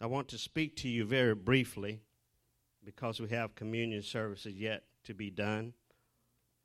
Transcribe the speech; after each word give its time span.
I 0.00 0.06
want 0.06 0.28
to 0.28 0.38
speak 0.38 0.76
to 0.76 0.88
you 0.88 1.04
very 1.04 1.34
briefly 1.34 2.00
because 2.84 3.20
we 3.20 3.28
have 3.30 3.56
communion 3.56 4.02
services 4.02 4.54
yet 4.54 4.84
to 5.04 5.12
be 5.12 5.28
done. 5.28 5.72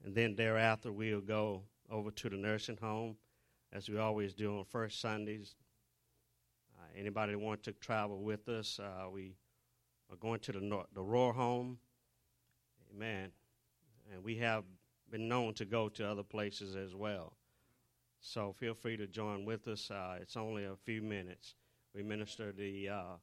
And 0.06 0.14
then 0.14 0.36
thereafter, 0.36 0.92
we'll 0.92 1.20
go 1.20 1.64
over 1.90 2.12
to 2.12 2.30
the 2.30 2.38
nursing 2.38 2.78
home 2.78 3.18
as 3.72 3.90
we 3.90 3.98
always 3.98 4.36
do 4.36 4.60
on 4.60 4.66
first 4.66 5.02
Sundays. 5.02 5.56
Uh, 6.78 6.84
anybody 6.96 7.32
that 7.32 7.40
wants 7.40 7.64
to 7.64 7.72
travel 7.74 8.22
with 8.22 8.48
us, 8.50 8.80
uh, 8.80 9.10
we 9.10 9.36
are 10.12 10.18
going 10.18 10.40
to 10.42 10.52
the, 10.52 10.84
the 10.94 11.02
Roar 11.02 11.34
home. 11.34 11.80
Amen. 12.96 13.32
And 14.14 14.24
we 14.24 14.38
have 14.38 14.64
been 15.10 15.28
known 15.28 15.56
to 15.56 15.66
go 15.66 15.90
to 15.90 16.08
other 16.08 16.24
places 16.24 16.76
as 16.76 16.94
well. 16.94 17.34
So 18.22 18.54
feel 18.54 18.76
free 18.76 18.96
to 18.98 19.08
join 19.08 19.44
with 19.44 19.68
us. 19.68 19.90
Uh, 19.90 20.18
it's 20.22 20.38
only 20.38 20.66
a 20.66 20.76
few 20.86 21.02
minutes. 21.02 21.56
We 21.94 22.04
minister 22.04 22.52
the 22.52 22.90
uh, 22.90 23.16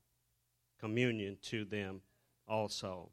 communion 0.78 1.38
to 1.42 1.64
them 1.64 2.02
also. 2.46 3.10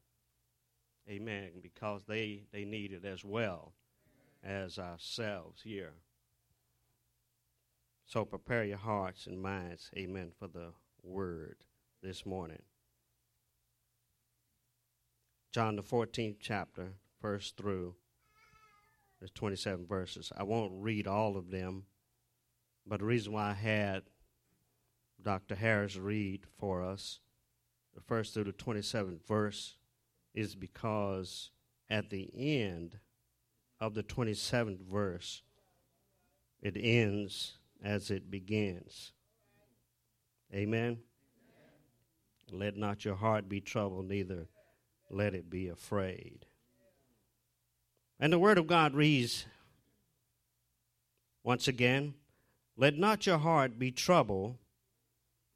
Amen. 1.09 1.52
Because 1.61 2.03
they, 2.07 2.43
they 2.52 2.66
need 2.66 2.91
it 2.91 3.05
as 3.05 3.23
well 3.23 3.73
as 4.43 4.77
ourselves 4.77 5.61
here. 5.63 5.93
So 8.05 8.23
prepare 8.23 8.63
your 8.63 8.77
hearts 8.77 9.27
and 9.27 9.41
minds, 9.41 9.91
amen, 9.97 10.31
for 10.38 10.47
the 10.47 10.71
word 11.03 11.58
this 12.02 12.25
morning. 12.25 12.61
John, 15.52 15.75
the 15.75 15.83
14th 15.83 16.38
chapter, 16.39 16.94
first 17.19 17.58
through 17.58 17.95
the 19.21 19.27
27 19.30 19.85
verses. 19.88 20.31
I 20.38 20.44
won't 20.44 20.71
read 20.75 21.08
all 21.08 21.35
of 21.35 21.49
them, 21.49 21.83
but 22.85 22.99
the 22.99 23.05
reason 23.05 23.33
why 23.33 23.49
I 23.49 23.53
had 23.53 24.03
Dr. 25.21 25.55
Harris 25.55 25.98
read 25.98 26.45
for 26.59 26.84
us 26.84 27.20
the 27.95 28.02
first 28.02 28.34
through 28.34 28.44
the 28.45 28.53
27th 28.53 29.25
verse 29.28 29.75
is 30.33 30.55
because 30.55 31.50
at 31.89 32.09
the 32.09 32.30
end 32.36 33.00
of 33.80 33.95
the 33.95 34.03
27th 34.03 34.81
verse, 34.81 35.41
it 36.61 36.78
ends 36.80 37.58
as 37.83 38.11
it 38.11 38.30
begins. 38.30 39.14
Amen. 40.53 41.00
Let 42.52 42.78
not 42.78 43.03
your 43.03 43.16
heart 43.16 43.50
be 43.50 43.59
troubled, 43.59 44.08
neither 44.08 44.47
let 45.09 45.34
it 45.34 45.50
be 45.50 45.67
afraid. 45.67 46.45
And 48.19 48.31
the 48.31 48.39
Word 48.39 48.58
of 48.58 48.67
God 48.67 48.94
reads 48.94 49.45
once 51.44 51.67
again 51.67 52.13
Let 52.75 52.97
not 52.97 53.25
your 53.25 53.38
heart 53.38 53.80
be 53.80 53.91
troubled. 53.91 54.58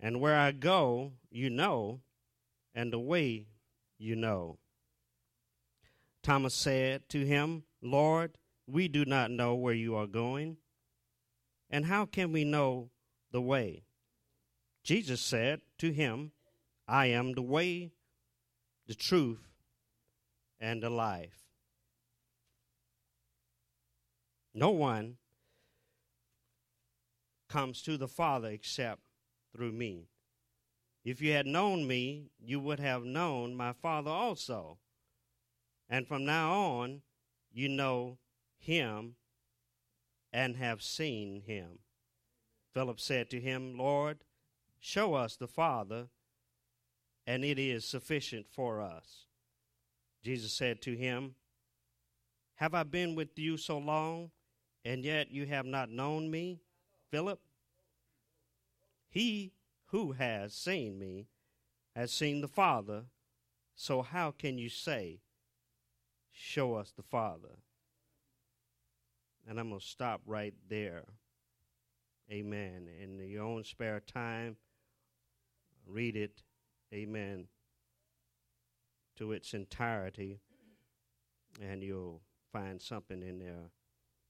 And 0.00 0.20
where 0.20 0.36
I 0.36 0.52
go, 0.52 1.12
you 1.30 1.50
know, 1.50 2.00
and 2.74 2.92
the 2.92 2.98
way 2.98 3.46
you 3.98 4.16
know. 4.16 4.58
Thomas 6.22 6.54
said 6.54 7.08
to 7.10 7.26
him, 7.26 7.64
Lord, 7.82 8.38
we 8.66 8.88
do 8.88 9.04
not 9.04 9.30
know 9.30 9.54
where 9.54 9.74
you 9.74 9.94
are 9.96 10.06
going, 10.06 10.56
and 11.68 11.84
how 11.84 12.06
can 12.06 12.32
we 12.32 12.44
know 12.44 12.90
the 13.30 13.40
way. 13.40 13.84
Jesus 14.82 15.20
said 15.20 15.60
to 15.78 15.92
him, 15.92 16.32
I 16.88 17.06
am 17.06 17.34
the 17.34 17.42
way, 17.42 17.92
the 18.86 18.94
truth, 18.94 19.46
and 20.58 20.82
the 20.82 20.90
life. 20.90 21.44
No 24.54 24.70
one 24.70 25.16
comes 27.48 27.82
to 27.82 27.96
the 27.96 28.08
Father 28.08 28.48
except 28.48 29.00
through 29.54 29.72
me. 29.72 30.08
If 31.04 31.20
you 31.22 31.32
had 31.32 31.46
known 31.46 31.86
me, 31.86 32.30
you 32.38 32.60
would 32.60 32.78
have 32.80 33.04
known 33.04 33.54
my 33.54 33.72
Father 33.72 34.10
also. 34.10 34.78
And 35.88 36.06
from 36.06 36.24
now 36.24 36.52
on, 36.52 37.02
you 37.52 37.68
know 37.68 38.18
him 38.58 39.16
and 40.32 40.56
have 40.56 40.82
seen 40.82 41.42
him. 41.46 41.80
Philip 42.72 43.00
said 43.00 43.30
to 43.30 43.40
him, 43.40 43.76
Lord, 43.76 44.18
show 44.78 45.14
us 45.14 45.36
the 45.36 45.48
Father, 45.48 46.08
and 47.26 47.44
it 47.44 47.58
is 47.58 47.84
sufficient 47.84 48.46
for 48.48 48.80
us. 48.80 49.26
Jesus 50.22 50.52
said 50.52 50.80
to 50.82 50.94
him, 50.94 51.34
Have 52.56 52.74
I 52.74 52.84
been 52.84 53.14
with 53.14 53.38
you 53.38 53.56
so 53.56 53.78
long, 53.78 54.30
and 54.84 55.04
yet 55.04 55.30
you 55.30 55.46
have 55.46 55.66
not 55.66 55.90
known 55.90 56.30
me, 56.30 56.60
Philip? 57.10 57.40
He 59.10 59.52
who 59.86 60.12
has 60.12 60.54
seen 60.54 60.98
me 60.98 61.26
has 61.96 62.12
seen 62.12 62.40
the 62.40 62.48
Father, 62.48 63.06
so 63.74 64.02
how 64.02 64.30
can 64.30 64.56
you 64.56 64.68
say, 64.68 65.20
Show 66.32 66.74
us 66.76 66.92
the 66.96 67.02
Father? 67.02 67.58
And 69.48 69.58
I'm 69.58 69.70
going 69.70 69.80
to 69.80 69.86
stop 69.86 70.22
right 70.26 70.54
there. 70.68 71.04
Amen. 72.30 72.88
In 73.02 73.18
your 73.28 73.44
own 73.44 73.64
spare 73.64 73.98
time, 74.00 74.56
read 75.86 76.16
it. 76.16 76.44
Amen. 76.94 77.48
To 79.16 79.32
its 79.32 79.52
entirety, 79.52 80.38
and 81.60 81.82
you'll 81.82 82.22
find 82.52 82.80
something 82.80 83.22
in 83.22 83.40
there 83.40 83.70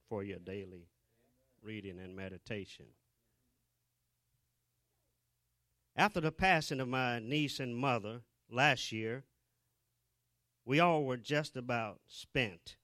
for 0.09 0.25
your 0.25 0.39
daily 0.39 0.89
reading 1.62 2.01
and 2.01 2.17
meditation. 2.17 2.87
After 6.00 6.22
the 6.22 6.33
passing 6.33 6.81
of 6.81 6.88
my 6.88 7.19
niece 7.19 7.61
and 7.61 7.77
mother 7.77 8.22
last 8.49 8.91
year, 8.91 9.27
we 10.65 10.81
all 10.81 11.05
were 11.05 11.19
just 11.19 11.59
about 11.59 12.00
spent. 12.06 12.77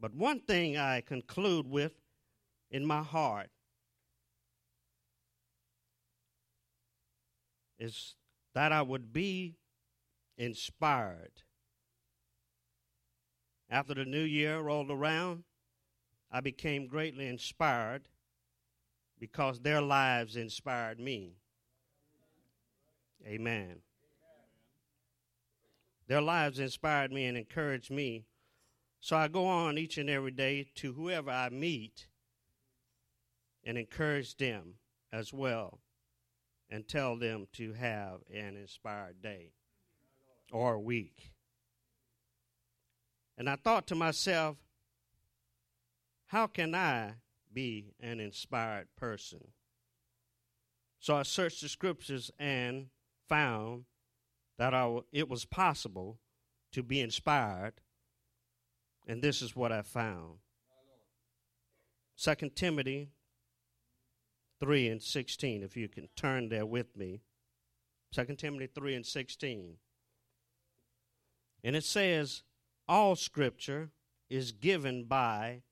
But 0.00 0.14
one 0.14 0.40
thing 0.40 0.78
I 0.78 1.02
conclude 1.02 1.66
with 1.66 1.92
in 2.70 2.86
my 2.86 3.02
heart 3.02 3.50
is 7.78 8.14
that 8.54 8.72
I 8.72 8.80
would 8.80 9.12
be 9.12 9.58
inspired. 10.38 11.42
After 13.68 13.92
the 13.92 14.06
new 14.06 14.24
year 14.24 14.60
rolled 14.60 14.90
around, 14.90 15.44
I 16.30 16.40
became 16.40 16.86
greatly 16.86 17.26
inspired 17.26 18.08
because 19.22 19.60
their 19.60 19.80
lives 19.80 20.34
inspired 20.34 20.98
me. 20.98 21.36
Amen. 23.24 23.76
Their 26.08 26.20
lives 26.20 26.58
inspired 26.58 27.12
me 27.12 27.26
and 27.26 27.38
encouraged 27.38 27.92
me. 27.92 28.24
So 28.98 29.14
I 29.16 29.28
go 29.28 29.46
on 29.46 29.78
each 29.78 29.96
and 29.96 30.10
every 30.10 30.32
day 30.32 30.66
to 30.74 30.92
whoever 30.94 31.30
I 31.30 31.50
meet 31.50 32.08
and 33.62 33.78
encourage 33.78 34.36
them 34.36 34.74
as 35.12 35.32
well 35.32 35.78
and 36.68 36.88
tell 36.88 37.16
them 37.16 37.46
to 37.52 37.74
have 37.74 38.22
an 38.28 38.56
inspired 38.56 39.22
day 39.22 39.52
or 40.50 40.80
week. 40.80 41.30
And 43.38 43.48
I 43.48 43.54
thought 43.54 43.86
to 43.86 43.94
myself, 43.94 44.56
how 46.26 46.48
can 46.48 46.74
I 46.74 47.12
be 47.52 47.94
an 48.00 48.20
inspired 48.20 48.88
person? 48.96 49.48
So 51.00 51.16
I 51.16 51.22
searched 51.22 51.62
the 51.62 51.68
scriptures 51.68 52.30
and 52.38 52.86
found 53.28 53.84
that 54.58 54.72
it 55.12 55.28
was 55.28 55.44
possible 55.44 56.18
to 56.72 56.82
be 56.82 57.00
inspired, 57.00 57.74
and 59.06 59.22
this 59.22 59.42
is 59.42 59.56
what 59.56 59.72
I 59.72 59.82
found. 59.82 60.38
Second 62.14 62.54
Timothy 62.54 63.10
3 64.60 64.88
and 64.88 65.02
16, 65.02 65.64
if 65.64 65.76
you 65.76 65.88
can 65.88 66.08
turn 66.14 66.48
there 66.48 66.64
with 66.64 66.96
me. 66.96 67.20
2 68.12 68.24
Timothy 68.36 68.68
3 68.72 68.94
and 68.94 69.06
16. 69.06 69.74
And 71.64 71.74
it 71.74 71.82
says, 71.82 72.44
All 72.88 73.16
scripture 73.16 73.90
is 74.30 74.52
given 74.52 75.04
by 75.04 75.62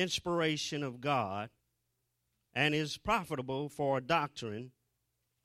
inspiration 0.00 0.82
of 0.82 1.00
God 1.00 1.50
and 2.54 2.74
is 2.74 2.96
profitable 2.96 3.68
for 3.68 4.00
doctrine, 4.00 4.72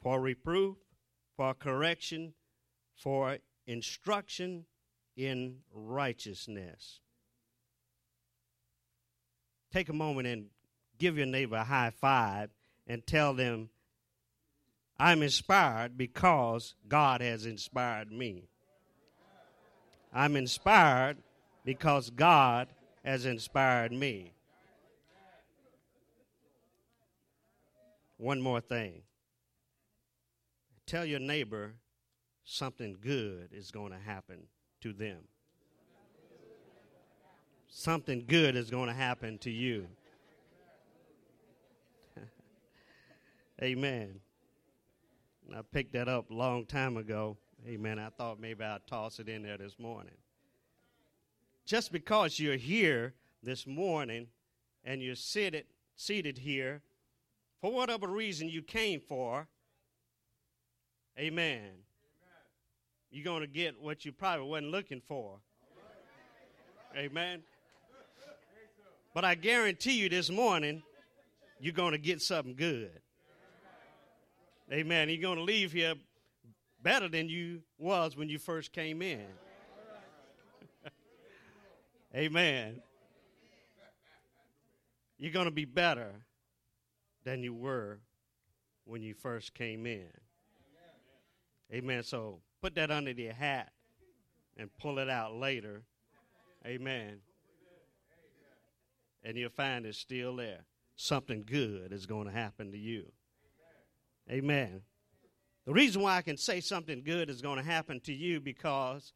for 0.01 0.19
reproof, 0.21 0.77
for 1.35 1.53
correction, 1.53 2.33
for 2.95 3.37
instruction 3.65 4.65
in 5.15 5.57
righteousness. 5.73 6.99
Take 9.71 9.89
a 9.89 9.93
moment 9.93 10.27
and 10.27 10.45
give 10.99 11.17
your 11.17 11.25
neighbor 11.25 11.55
a 11.55 11.63
high 11.63 11.91
five 11.91 12.49
and 12.85 13.05
tell 13.05 13.33
them, 13.33 13.69
I'm 14.99 15.23
inspired 15.23 15.97
because 15.97 16.75
God 16.87 17.21
has 17.21 17.45
inspired 17.45 18.11
me. 18.11 18.49
I'm 20.13 20.35
inspired 20.35 21.17
because 21.65 22.11
God 22.11 22.67
has 23.03 23.25
inspired 23.25 23.91
me. 23.91 24.33
One 28.17 28.41
more 28.41 28.61
thing. 28.61 29.01
Tell 30.85 31.05
your 31.05 31.19
neighbor 31.19 31.73
something 32.43 32.97
good 33.01 33.49
is 33.51 33.71
going 33.71 33.91
to 33.91 33.97
happen 33.97 34.47
to 34.81 34.93
them. 34.93 35.19
Something 37.67 38.25
good 38.27 38.55
is 38.55 38.69
going 38.69 38.87
to 38.87 38.93
happen 38.93 39.39
to 39.39 39.49
you. 39.49 39.87
Amen. 43.61 44.19
I 45.55 45.61
picked 45.61 45.93
that 45.93 46.07
up 46.07 46.29
a 46.29 46.33
long 46.33 46.65
time 46.65 46.97
ago. 46.97 47.37
Amen. 47.67 47.97
I 47.97 48.09
thought 48.09 48.39
maybe 48.39 48.63
I'd 48.63 48.85
toss 48.87 49.19
it 49.19 49.27
in 49.27 49.41
there 49.41 49.57
this 49.57 49.79
morning. 49.79 50.13
Just 51.65 51.91
because 51.91 52.39
you're 52.39 52.57
here 52.57 53.13
this 53.41 53.65
morning 53.65 54.27
and 54.83 55.01
you're 55.01 55.15
seated, 55.15 55.65
seated 55.95 56.37
here, 56.37 56.81
for 57.63 57.71
whatever 57.71 58.09
reason 58.09 58.49
you 58.49 58.61
came 58.61 58.99
for, 58.99 59.47
amen, 61.17 61.69
you're 63.09 63.23
going 63.23 63.39
to 63.39 63.47
get 63.47 63.81
what 63.81 64.03
you 64.03 64.11
probably 64.11 64.45
wasn't 64.45 64.69
looking 64.69 65.01
for. 65.07 65.39
Amen. 66.93 67.41
But 69.13 69.23
I 69.23 69.35
guarantee 69.35 69.93
you 69.93 70.09
this 70.09 70.29
morning, 70.29 70.83
you're 71.61 71.71
going 71.71 71.93
to 71.93 71.97
get 71.97 72.21
something 72.21 72.53
good. 72.53 72.99
Amen. 74.69 75.07
You're 75.07 75.21
going 75.21 75.37
to 75.37 75.43
leave 75.45 75.71
here 75.71 75.93
better 76.81 77.07
than 77.07 77.29
you 77.29 77.61
was 77.77 78.17
when 78.17 78.27
you 78.27 78.39
first 78.39 78.73
came 78.73 79.01
in. 79.01 79.25
Amen. 82.13 82.81
You're 85.17 85.31
going 85.31 85.45
to 85.45 85.51
be 85.51 85.63
better 85.63 86.25
than 87.23 87.43
you 87.43 87.53
were 87.53 87.99
when 88.85 89.01
you 89.01 89.13
first 89.13 89.53
came 89.53 89.85
in. 89.85 90.09
Amen. 91.73 92.03
So 92.03 92.39
put 92.61 92.75
that 92.75 92.91
under 92.91 93.11
your 93.11 93.33
hat 93.33 93.71
and 94.57 94.69
pull 94.79 94.99
it 94.99 95.09
out 95.09 95.35
later. 95.35 95.83
Amen. 96.65 97.19
And 99.23 99.37
you'll 99.37 99.49
find 99.49 99.85
it's 99.85 99.97
still 99.97 100.35
there. 100.35 100.65
Something 100.95 101.43
good 101.45 101.91
is 101.91 102.05
going 102.05 102.27
to 102.27 102.33
happen 102.33 102.71
to 102.71 102.77
you. 102.77 103.11
Amen. 104.29 104.81
The 105.65 105.73
reason 105.73 106.01
why 106.01 106.17
I 106.17 106.21
can 106.21 106.37
say 106.37 106.59
something 106.59 107.03
good 107.03 107.29
is 107.29 107.41
going 107.41 107.57
to 107.57 107.63
happen 107.63 107.99
to 108.01 108.13
you 108.13 108.39
because 108.39 109.13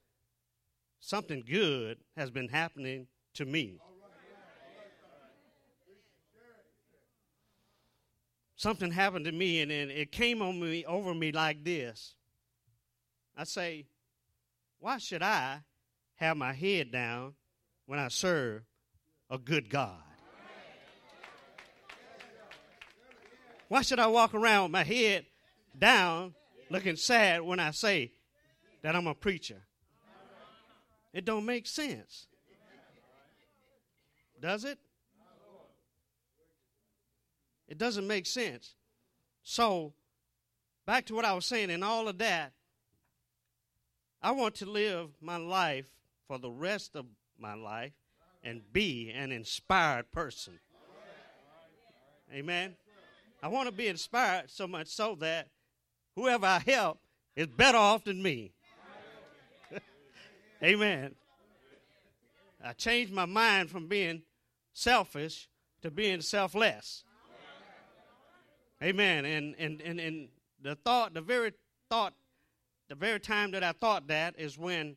something 0.99 1.43
good 1.47 1.99
has 2.15 2.31
been 2.31 2.47
happening 2.47 3.07
to 3.35 3.45
me. 3.45 3.79
Something 8.57 8.91
happened 8.91 9.25
to 9.25 9.31
me 9.31 9.61
and 9.61 9.69
then 9.69 9.91
it 9.91 10.11
came 10.11 10.41
on 10.41 10.59
me 10.59 10.83
over 10.85 11.13
me 11.13 11.31
like 11.31 11.63
this. 11.63 12.15
I 13.37 13.43
say, 13.43 13.85
why 14.79 14.97
should 14.97 15.21
I 15.21 15.59
have 16.15 16.37
my 16.37 16.53
head 16.53 16.91
down 16.91 17.35
when 17.85 17.99
I 17.99 18.07
serve 18.07 18.63
a 19.29 19.37
good 19.37 19.69
God? 19.69 20.01
Why 23.67 23.83
should 23.83 23.99
I 23.99 24.07
walk 24.07 24.33
around 24.33 24.63
with 24.63 24.71
my 24.71 24.83
head 24.83 25.27
down 25.77 26.33
looking 26.71 26.95
sad 26.95 27.41
when 27.41 27.59
I 27.59 27.71
say 27.71 28.11
that 28.81 28.95
I'm 28.95 29.05
a 29.05 29.13
preacher? 29.13 29.61
It 31.13 31.25
don't 31.25 31.45
make 31.45 31.67
sense. 31.67 32.25
Does 34.41 34.65
it? 34.65 34.79
It 37.67 37.77
doesn't 37.77 38.07
make 38.07 38.25
sense. 38.25 38.75
So, 39.43 39.93
back 40.85 41.05
to 41.07 41.15
what 41.15 41.25
I 41.25 41.33
was 41.33 41.45
saying, 41.45 41.69
in 41.69 41.83
all 41.83 42.07
of 42.07 42.17
that, 42.19 42.53
I 44.21 44.31
want 44.31 44.55
to 44.55 44.65
live 44.65 45.09
my 45.21 45.37
life 45.37 45.89
for 46.27 46.37
the 46.37 46.49
rest 46.49 46.95
of 46.95 47.05
my 47.39 47.53
life 47.53 47.93
and 48.43 48.61
be 48.73 49.11
an 49.15 49.31
inspired 49.31 50.11
person. 50.11 50.59
Amen. 52.33 52.75
I 53.41 53.47
want 53.47 53.67
to 53.67 53.71
be 53.71 53.87
inspired 53.87 54.49
so 54.49 54.67
much 54.67 54.87
so 54.87 55.15
that 55.19 55.47
whoever 56.15 56.45
I 56.45 56.59
help 56.59 56.99
is 57.35 57.47
better 57.47 57.77
off 57.77 58.03
than 58.03 58.21
me. 58.21 58.53
Amen. 60.63 61.15
I 62.63 62.73
changed 62.73 63.13
my 63.13 63.25
mind 63.25 63.69
from 63.69 63.87
being 63.87 64.23
selfish 64.73 65.47
to 65.83 65.91
being 65.91 66.21
selfless. 66.21 67.03
Amen. 68.83 69.25
And, 69.25 69.55
and, 69.57 69.81
and, 69.81 69.99
and 69.99 70.27
the 70.61 70.75
thought, 70.75 71.13
the 71.13 71.21
very 71.21 71.53
thought, 71.89 72.13
the 72.89 72.95
very 72.95 73.19
time 73.19 73.51
that 73.51 73.63
I 73.63 73.71
thought 73.71 74.07
that 74.07 74.35
is 74.37 74.57
when 74.57 74.95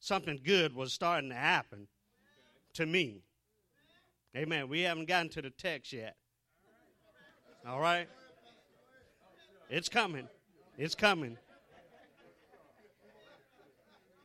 something 0.00 0.40
good 0.42 0.74
was 0.74 0.92
starting 0.92 1.30
to 1.30 1.36
happen 1.36 1.86
to 2.74 2.86
me. 2.86 3.22
Amen. 4.36 4.68
We 4.68 4.80
haven't 4.80 5.06
gotten 5.06 5.28
to 5.30 5.42
the 5.42 5.50
text 5.50 5.92
yet. 5.92 6.16
All 7.66 7.80
right? 7.80 8.08
It's 9.70 9.88
coming. 9.88 10.28
It's 10.76 10.94
coming. 10.94 11.38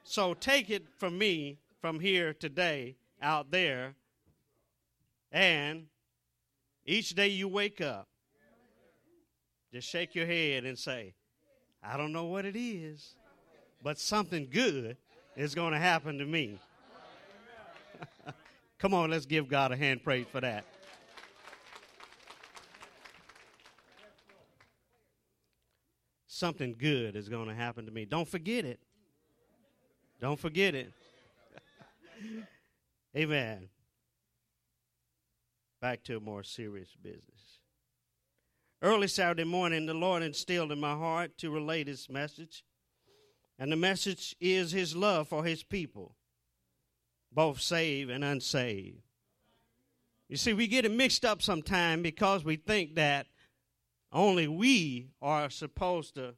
So 0.04 0.34
take 0.34 0.70
it 0.70 0.86
from 0.98 1.18
me 1.18 1.60
from 1.80 2.00
here 2.00 2.34
today 2.34 2.96
out 3.22 3.52
there, 3.52 3.94
and 5.32 5.86
each 6.86 7.12
day 7.12 7.28
you 7.28 7.48
wake 7.48 7.80
up, 7.80 8.08
just 9.74 9.88
shake 9.88 10.16
your 10.16 10.26
head 10.26 10.66
and 10.66 10.78
say, 10.78 11.14
I 11.84 11.98
don't 11.98 12.12
know 12.12 12.26
what 12.26 12.46
it 12.46 12.56
is, 12.56 13.16
but 13.84 13.98
something 13.98 14.48
good 14.52 14.98
is 15.36 15.56
going 15.56 15.74
to 15.74 15.80
happen 15.80 16.18
to 16.18 16.26
me. 16.26 16.60
Come 18.80 18.94
on, 18.94 19.10
let's 19.10 19.26
give 19.26 19.48
God 19.48 19.72
a 19.72 19.76
hand 19.76 20.04
praise 20.04 20.26
for 20.32 20.42
that. 20.42 20.66
something 26.40 26.74
good 26.80 27.18
is 27.18 27.28
going 27.28 27.50
to 27.50 27.54
happen 27.54 27.86
to 27.86 27.92
me. 27.92 28.06
Don't 28.06 28.28
forget 28.28 28.64
it. 28.64 28.80
Don't 30.22 30.40
forget 30.40 30.74
it. 30.74 30.92
Amen. 33.16 33.68
Back 35.82 36.04
to 36.06 36.18
a 36.18 36.20
more 36.20 36.44
serious 36.44 36.96
business. 37.02 37.59
Early 38.82 39.08
Saturday 39.08 39.44
morning, 39.44 39.86
the 39.86 39.94
Lord 39.94 40.24
instilled 40.24 40.72
in 40.72 40.80
my 40.80 40.94
heart 40.94 41.38
to 41.40 41.52
relay 41.52 41.84
this 41.84 42.10
message. 42.10 42.64
And 43.58 43.72
the 43.72 43.76
message 43.76 44.36
is 44.40 44.72
his 44.72 44.96
love 44.96 45.28
for 45.28 45.44
his 45.44 45.64
people, 45.64 46.16
both 47.32 47.60
saved 47.60 48.10
and 48.10 48.24
unsaved. 48.24 49.02
You 50.30 50.38
see, 50.38 50.54
we 50.54 50.68
get 50.68 50.86
it 50.86 50.92
mixed 50.92 51.26
up 51.26 51.42
sometime 51.42 52.02
because 52.02 52.46
we 52.46 52.56
think 52.56 52.96
that 52.96 53.28
only 54.14 54.48
we 54.48 55.10
are 55.22 55.50
supposed 55.50 56.16
to 56.16 56.36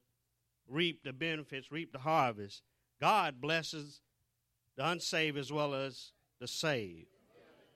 reap 0.68 1.04
the 1.04 1.14
benefits, 1.14 1.72
reap 1.72 1.92
the 1.92 2.00
harvest. 2.00 2.64
God 3.00 3.40
blesses 3.40 4.02
the 4.78 4.88
unsaved 4.88 5.38
as 5.38 5.52
well 5.52 5.76
as 5.76 6.14
the 6.40 6.48
saved. 6.48 7.08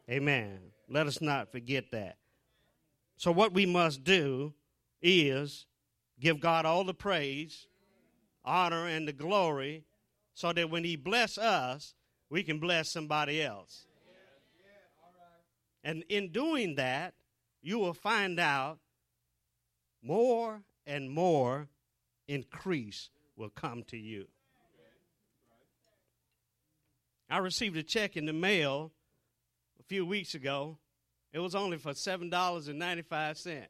Amen. 0.09 0.59
Let 0.89 1.05
us 1.05 1.21
not 1.21 1.51
forget 1.51 1.91
that. 1.91 2.17
So, 3.17 3.31
what 3.31 3.53
we 3.53 3.65
must 3.65 4.03
do 4.03 4.53
is 5.01 5.65
give 6.19 6.39
God 6.39 6.65
all 6.65 6.83
the 6.83 6.93
praise, 6.93 7.67
honor, 8.43 8.87
and 8.87 9.07
the 9.07 9.13
glory 9.13 9.85
so 10.33 10.51
that 10.53 10.69
when 10.69 10.83
He 10.83 10.95
bless 10.95 11.37
us, 11.37 11.95
we 12.29 12.43
can 12.43 12.59
bless 12.59 12.89
somebody 12.89 13.41
else. 13.41 13.85
And 15.83 16.03
in 16.09 16.31
doing 16.31 16.75
that, 16.75 17.13
you 17.61 17.79
will 17.79 17.93
find 17.93 18.39
out 18.39 18.79
more 20.01 20.61
and 20.85 21.09
more 21.09 21.67
increase 22.27 23.09
will 23.35 23.49
come 23.49 23.83
to 23.83 23.97
you. 23.97 24.27
I 27.29 27.39
received 27.39 27.77
a 27.77 27.83
check 27.83 28.17
in 28.17 28.25
the 28.25 28.33
mail 28.33 28.91
a 29.79 29.83
few 29.83 30.05
weeks 30.05 30.35
ago. 30.35 30.77
It 31.33 31.39
was 31.39 31.55
only 31.55 31.77
for 31.77 31.91
$7.95. 31.91 33.67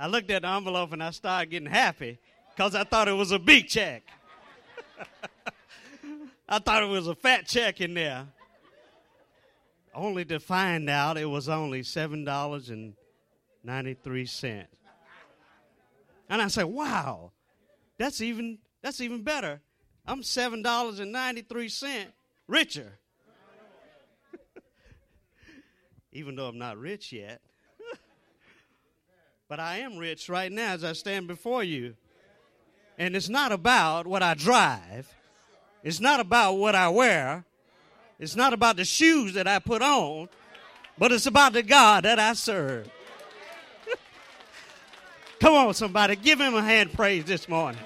I 0.00 0.06
looked 0.06 0.30
at 0.30 0.42
the 0.42 0.48
envelope 0.48 0.94
and 0.94 1.02
I 1.02 1.10
started 1.10 1.50
getting 1.50 1.68
happy 1.68 2.18
because 2.56 2.74
I 2.74 2.84
thought 2.84 3.06
it 3.06 3.12
was 3.12 3.32
a 3.32 3.38
big 3.38 3.68
check. 3.68 4.02
I 6.48 6.58
thought 6.58 6.82
it 6.82 6.88
was 6.88 7.06
a 7.06 7.14
fat 7.14 7.46
check 7.46 7.82
in 7.82 7.92
there. 7.92 8.26
Only 9.94 10.24
to 10.24 10.40
find 10.40 10.88
out 10.88 11.18
it 11.18 11.26
was 11.26 11.50
only 11.50 11.82
$7.93. 11.82 14.64
And 16.30 16.42
I 16.42 16.48
said, 16.48 16.64
wow, 16.64 17.32
that's 18.00 18.20
even, 18.22 18.58
that's 18.80 19.02
even 19.02 19.22
better. 19.22 19.60
I'm 20.06 20.22
$7.93 20.22 22.06
richer. 22.48 22.98
even 26.12 26.34
though 26.34 26.46
I'm 26.46 26.56
not 26.56 26.78
rich 26.78 27.12
yet. 27.12 27.42
but 29.48 29.60
I 29.60 29.80
am 29.80 29.98
rich 29.98 30.30
right 30.30 30.50
now 30.50 30.72
as 30.72 30.82
I 30.82 30.94
stand 30.94 31.28
before 31.28 31.62
you. 31.62 31.94
And 32.96 33.14
it's 33.14 33.28
not 33.28 33.52
about 33.52 34.06
what 34.06 34.22
I 34.22 34.32
drive, 34.32 35.14
it's 35.84 36.00
not 36.00 36.20
about 36.20 36.54
what 36.54 36.74
I 36.74 36.88
wear, 36.88 37.44
it's 38.18 38.34
not 38.34 38.54
about 38.54 38.76
the 38.76 38.86
shoes 38.86 39.34
that 39.34 39.46
I 39.46 39.58
put 39.58 39.82
on, 39.82 40.30
but 40.96 41.12
it's 41.12 41.26
about 41.26 41.52
the 41.52 41.62
God 41.62 42.04
that 42.04 42.18
I 42.18 42.32
serve. 42.32 42.90
Come 45.40 45.52
on, 45.52 45.74
somebody, 45.74 46.16
give 46.16 46.40
him 46.40 46.54
a 46.54 46.62
hand 46.62 46.94
praise 46.94 47.26
this 47.26 47.46
morning. 47.46 47.82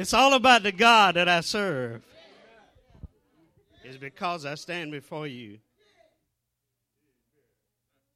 It's 0.00 0.14
all 0.14 0.32
about 0.32 0.62
the 0.62 0.72
God 0.72 1.16
that 1.16 1.28
I 1.28 1.42
serve. 1.42 2.02
It's 3.84 3.98
because 3.98 4.46
I 4.46 4.54
stand 4.54 4.92
before 4.92 5.26
you 5.26 5.58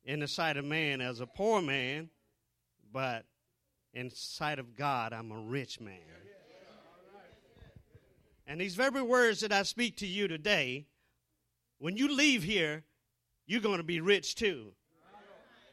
in 0.02 0.20
the 0.20 0.26
sight 0.26 0.56
of 0.56 0.64
man 0.64 1.02
as 1.02 1.20
a 1.20 1.26
poor 1.26 1.60
man, 1.60 2.08
but 2.90 3.26
in 3.92 4.10
sight 4.10 4.58
of 4.58 4.74
God, 4.74 5.12
I'm 5.12 5.30
a 5.30 5.38
rich 5.38 5.78
man. 5.78 6.00
And 8.46 8.58
these 8.58 8.76
very 8.76 9.02
words 9.02 9.40
that 9.40 9.52
I 9.52 9.62
speak 9.62 9.98
to 9.98 10.06
you 10.06 10.26
today, 10.26 10.86
when 11.76 11.98
you 11.98 12.16
leave 12.16 12.42
here, 12.42 12.82
you're 13.46 13.60
going 13.60 13.76
to 13.76 13.84
be 13.84 14.00
rich 14.00 14.36
too. 14.36 14.72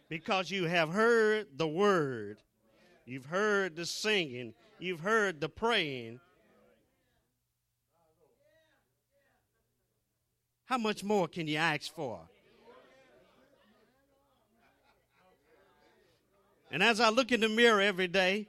Because 0.10 0.51
you 0.51 0.65
have 0.65 0.89
heard 0.89 1.48
the 1.56 1.70
word, 1.70 2.44
you've 3.06 3.27
heard 3.27 3.77
the 3.77 3.86
singing, 3.86 4.53
you've 4.81 5.01
heard 5.01 5.39
the 5.39 5.50
praying. 5.50 6.19
How 10.65 10.77
much 10.77 11.03
more 11.03 11.27
can 11.27 11.47
you 11.47 11.57
ask 11.57 11.93
for? 11.93 12.19
And 16.71 16.81
as 16.81 17.01
I 17.01 17.09
look 17.09 17.31
in 17.31 17.41
the 17.41 17.50
mirror 17.50 17.81
every 17.81 18.07
day, 18.07 18.47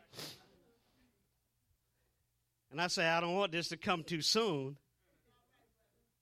and 2.70 2.80
I 2.80 2.86
say, 2.86 3.06
I 3.06 3.20
don't 3.20 3.34
want 3.34 3.52
this 3.52 3.68
to 3.68 3.76
come 3.76 4.04
too 4.04 4.22
soon. 4.22 4.76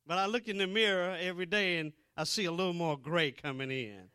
But 0.06 0.18
I 0.18 0.26
look 0.26 0.48
in 0.48 0.58
the 0.58 0.66
mirror 0.66 1.16
every 1.20 1.46
day 1.46 1.78
and 1.78 1.92
I 2.16 2.24
see 2.24 2.46
a 2.46 2.50
little 2.50 2.72
more 2.72 2.98
gray 2.98 3.30
coming 3.30 3.70
in. 3.70 4.08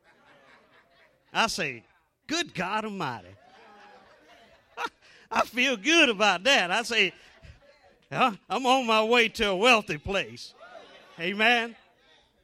I 1.31 1.47
say, 1.47 1.83
Good 2.27 2.53
God 2.53 2.85
Almighty. 2.85 3.29
I 5.31 5.41
feel 5.45 5.77
good 5.77 6.09
about 6.09 6.43
that. 6.43 6.71
I 6.71 6.83
say, 6.83 7.13
I'm 8.11 8.65
on 8.65 8.85
my 8.85 9.03
way 9.03 9.27
to 9.29 9.49
a 9.49 9.55
wealthy 9.55 9.97
place. 9.97 10.53
Amen. 11.19 11.75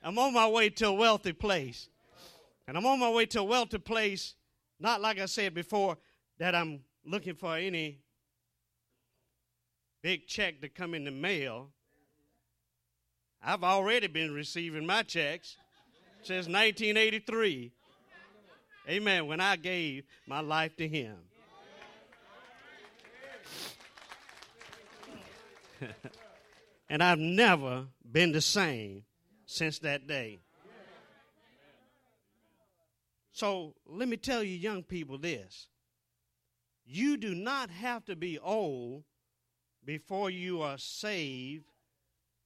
I'm 0.04 0.18
on 0.18 0.34
my 0.34 0.48
way 0.48 0.70
to 0.70 0.88
a 0.88 0.94
wealthy 0.94 1.34
place. 1.34 1.88
And 2.68 2.78
I'm 2.78 2.86
on 2.86 3.00
my 3.00 3.10
way 3.10 3.26
to 3.28 3.42
a 3.42 3.44
wealthy 3.44 3.78
place, 3.78 4.36
not 4.80 5.02
like 5.02 5.20
I 5.20 5.26
said 5.26 5.54
before, 5.54 5.98
that 6.40 6.56
I'm 6.56 6.82
looking 7.06 7.36
for 7.36 7.56
any 7.56 8.00
big 10.02 10.26
check 10.26 10.62
to 10.62 10.70
come 10.70 10.94
in 10.94 11.04
the 11.04 11.12
mail. 11.12 11.70
I've 13.44 13.64
already 13.64 14.08
been 14.08 14.34
receiving 14.34 14.86
my 14.86 15.04
checks 15.04 15.58
since 16.22 16.48
1983. 16.48 17.72
Amen. 18.90 19.28
When 19.28 19.40
I 19.40 19.56
gave 19.56 20.06
my 20.28 20.40
life 20.40 20.76
to 20.78 20.88
Him. 20.88 21.16
and 26.90 27.04
I've 27.04 27.20
never 27.20 27.86
been 28.10 28.32
the 28.32 28.42
same 28.42 29.04
since 29.46 29.80
that 29.80 30.08
day. 30.08 30.40
So 33.32 33.76
let 33.88 34.08
me 34.08 34.18
tell 34.18 34.44
you, 34.44 34.56
young 34.56 34.84
people, 34.84 35.18
this. 35.18 35.68
You 36.86 37.18
do 37.18 37.34
not 37.34 37.70
have 37.70 38.06
to 38.06 38.16
be 38.16 38.38
old 38.38 39.04
before 39.86 40.30
you 40.30 40.62
are 40.62 40.78
saved 40.78 41.66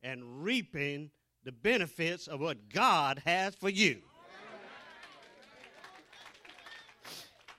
and 0.03 0.43
reaping 0.43 1.09
the 1.43 1.51
benefits 1.51 2.27
of 2.27 2.39
what 2.39 2.69
God 2.69 3.21
has 3.25 3.55
for 3.55 3.69
you. 3.69 4.01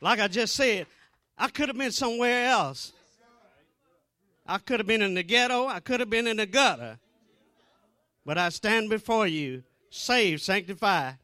Like 0.00 0.20
I 0.20 0.28
just 0.28 0.54
said, 0.54 0.86
I 1.38 1.48
could 1.48 1.68
have 1.68 1.78
been 1.78 1.92
somewhere 1.92 2.46
else. 2.48 2.92
I 4.48 4.58
could 4.58 4.80
have 4.80 4.86
been 4.86 5.02
in 5.02 5.14
the 5.14 5.22
ghetto. 5.22 5.66
I 5.66 5.80
could 5.80 6.00
have 6.00 6.10
been 6.10 6.26
in 6.26 6.36
the 6.36 6.46
gutter. 6.46 6.98
But 8.24 8.38
I 8.38 8.48
stand 8.48 8.90
before 8.90 9.26
you, 9.26 9.62
saved, 9.90 10.42
sanctified, 10.42 11.16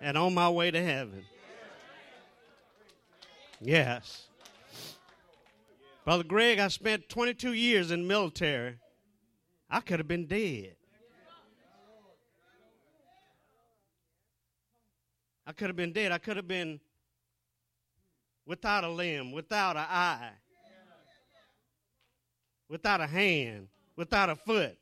and 0.00 0.16
on 0.16 0.34
my 0.34 0.48
way 0.48 0.70
to 0.70 0.82
heaven. 0.82 1.24
Yes. 3.60 4.28
Brother 6.04 6.24
Greg, 6.24 6.58
I 6.58 6.68
spent 6.68 7.08
22 7.08 7.52
years 7.52 7.90
in 7.90 8.02
the 8.02 8.08
military. 8.08 8.76
I 9.68 9.80
could 9.80 9.98
have 9.98 10.08
been 10.08 10.26
dead. 10.26 10.76
I 15.46 15.52
could 15.52 15.68
have 15.68 15.76
been 15.76 15.92
dead. 15.92 16.12
I 16.12 16.18
could 16.18 16.36
have 16.36 16.48
been 16.48 16.80
without 18.46 18.84
a 18.84 18.88
limb, 18.88 19.32
without 19.32 19.76
an 19.76 19.86
eye, 19.88 20.30
without 22.68 23.00
a 23.00 23.06
hand, 23.06 23.68
without 23.96 24.30
a 24.30 24.36
foot. 24.36 24.78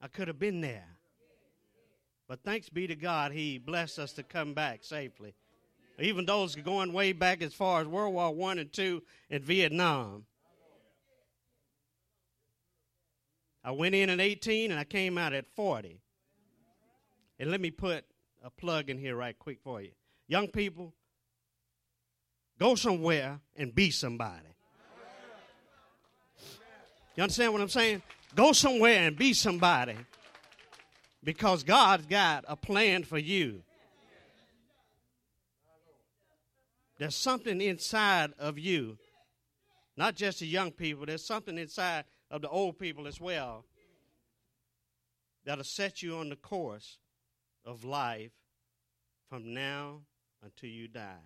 I 0.00 0.08
could 0.08 0.28
have 0.28 0.38
been 0.38 0.60
there. 0.60 0.86
But 2.28 2.42
thanks 2.44 2.68
be 2.68 2.86
to 2.86 2.94
God, 2.94 3.32
He 3.32 3.58
blessed 3.58 3.98
us 3.98 4.12
to 4.12 4.22
come 4.22 4.54
back 4.54 4.84
safely 4.84 5.34
even 6.02 6.24
those 6.24 6.56
going 6.56 6.92
way 6.92 7.12
back 7.12 7.42
as 7.42 7.54
far 7.54 7.80
as 7.80 7.86
World 7.86 8.14
War 8.14 8.34
One 8.34 8.58
and 8.58 8.72
Two 8.72 9.02
in 9.28 9.42
Vietnam. 9.42 10.24
I 13.62 13.72
went 13.72 13.94
in 13.94 14.08
at 14.08 14.20
18 14.20 14.70
and 14.70 14.80
I 14.80 14.84
came 14.84 15.18
out 15.18 15.34
at 15.34 15.46
40. 15.54 16.00
And 17.38 17.50
let 17.50 17.60
me 17.60 17.70
put 17.70 18.04
a 18.42 18.50
plug 18.50 18.88
in 18.88 18.96
here 18.96 19.14
right 19.14 19.38
quick 19.38 19.58
for 19.62 19.82
you. 19.82 19.90
Young 20.28 20.48
people, 20.48 20.94
go 22.58 22.74
somewhere 22.74 23.40
and 23.56 23.74
be 23.74 23.90
somebody. 23.90 24.46
You 27.16 27.22
understand 27.22 27.52
what 27.52 27.62
I'm 27.62 27.68
saying? 27.68 28.02
Go 28.34 28.52
somewhere 28.52 29.06
and 29.06 29.16
be 29.16 29.32
somebody 29.32 29.96
because 31.24 31.62
God's 31.64 32.06
got 32.06 32.44
a 32.48 32.56
plan 32.56 33.04
for 33.04 33.18
you. 33.18 33.62
There's 36.98 37.16
something 37.16 37.60
inside 37.60 38.32
of 38.38 38.58
you, 38.58 38.98
not 39.96 40.14
just 40.14 40.40
the 40.40 40.46
young 40.46 40.70
people, 40.70 41.06
there's 41.06 41.24
something 41.24 41.56
inside 41.56 42.04
of 42.30 42.42
the 42.42 42.48
old 42.48 42.78
people 42.78 43.06
as 43.06 43.20
well 43.20 43.64
that'll 45.44 45.64
set 45.64 46.02
you 46.02 46.16
on 46.16 46.28
the 46.28 46.36
course 46.36 46.98
of 47.64 47.84
life 47.84 48.32
from 49.28 49.54
now 49.54 50.00
until 50.42 50.68
you 50.68 50.88
die, 50.88 51.24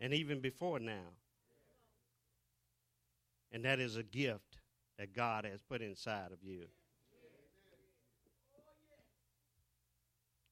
and 0.00 0.14
even 0.14 0.40
before 0.40 0.78
now. 0.78 1.12
And 3.50 3.64
that 3.64 3.80
is 3.80 3.96
a 3.96 4.02
gift 4.02 4.58
that 4.98 5.14
God 5.14 5.44
has 5.44 5.60
put 5.62 5.82
inside 5.82 6.32
of 6.32 6.38
you. 6.42 6.66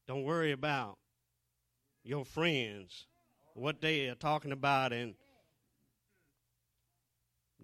Don't 0.06 0.24
worry 0.24 0.52
about 0.52 0.98
your 2.04 2.24
friends 2.24 3.06
what 3.54 3.80
they 3.80 4.08
are 4.08 4.14
talking 4.14 4.52
about 4.52 4.92
and 4.92 5.14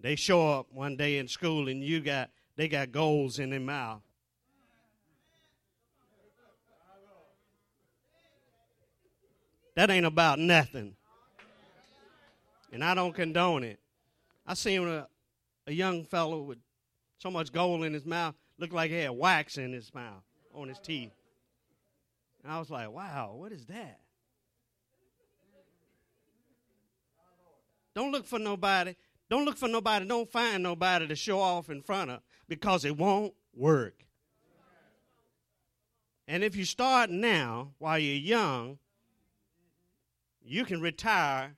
they 0.01 0.15
show 0.15 0.47
up 0.47 0.67
one 0.71 0.95
day 0.95 1.17
in 1.17 1.27
school 1.27 1.67
and 1.67 1.83
you 1.83 1.99
got 1.99 2.29
they 2.55 2.67
got 2.67 2.91
goals 2.91 3.39
in 3.39 3.49
their 3.49 3.59
mouth. 3.59 4.01
That 9.75 9.89
ain't 9.89 10.05
about 10.05 10.39
nothing. 10.39 10.95
And 12.71 12.83
i 12.83 12.93
don't 12.93 13.13
condone 13.13 13.63
it. 13.63 13.79
I 14.45 14.53
seen 14.53 14.87
a, 14.87 15.07
a 15.67 15.71
young 15.71 16.03
fellow 16.03 16.41
with 16.41 16.57
so 17.19 17.29
much 17.29 17.51
gold 17.51 17.83
in 17.83 17.93
his 17.93 18.05
mouth, 18.05 18.33
looked 18.57 18.73
like 18.73 18.89
he 18.89 18.97
had 18.97 19.11
wax 19.11 19.57
in 19.57 19.71
his 19.71 19.93
mouth, 19.93 20.23
on 20.53 20.67
his 20.67 20.79
teeth. 20.79 21.11
And 22.43 22.51
I 22.51 22.57
was 22.59 22.69
like, 22.69 22.89
wow, 22.89 23.33
what 23.35 23.51
is 23.51 23.65
that? 23.67 23.99
Don't 27.93 28.11
look 28.11 28.25
for 28.25 28.39
nobody. 28.39 28.95
Don't 29.29 29.45
look 29.45 29.57
for 29.57 29.67
nobody. 29.67 30.05
Don't 30.05 30.31
find 30.31 30.63
nobody 30.63 31.07
to 31.07 31.15
show 31.15 31.39
off 31.39 31.69
in 31.69 31.81
front 31.81 32.09
of 32.09 32.21
because 32.47 32.85
it 32.85 32.97
won't 32.97 33.33
work. 33.53 34.05
And 36.27 36.43
if 36.43 36.55
you 36.55 36.63
start 36.63 37.09
now 37.09 37.73
while 37.79 37.99
you're 37.99 38.15
young, 38.15 38.77
you 40.41 40.63
can 40.63 40.79
retire 40.79 41.55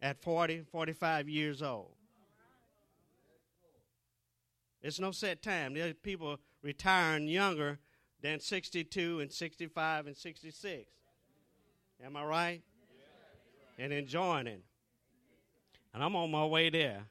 at 0.00 0.22
40, 0.22 0.62
45 0.70 1.28
years 1.28 1.62
old. 1.62 1.94
It's 4.82 4.98
no 4.98 5.12
set 5.12 5.42
time. 5.42 5.74
There's 5.74 5.94
people 6.02 6.38
retiring 6.62 7.28
younger 7.28 7.78
than 8.20 8.40
62 8.40 9.20
and 9.20 9.30
65 9.30 10.06
and 10.08 10.16
66. 10.16 10.90
Am 12.04 12.16
I 12.16 12.24
right? 12.24 12.62
And 13.78 13.92
enjoying 13.92 14.48
it. 14.48 14.62
And 15.94 16.02
I'm 16.02 16.16
on 16.16 16.30
my 16.30 16.44
way 16.44 16.70
there. 16.70 17.04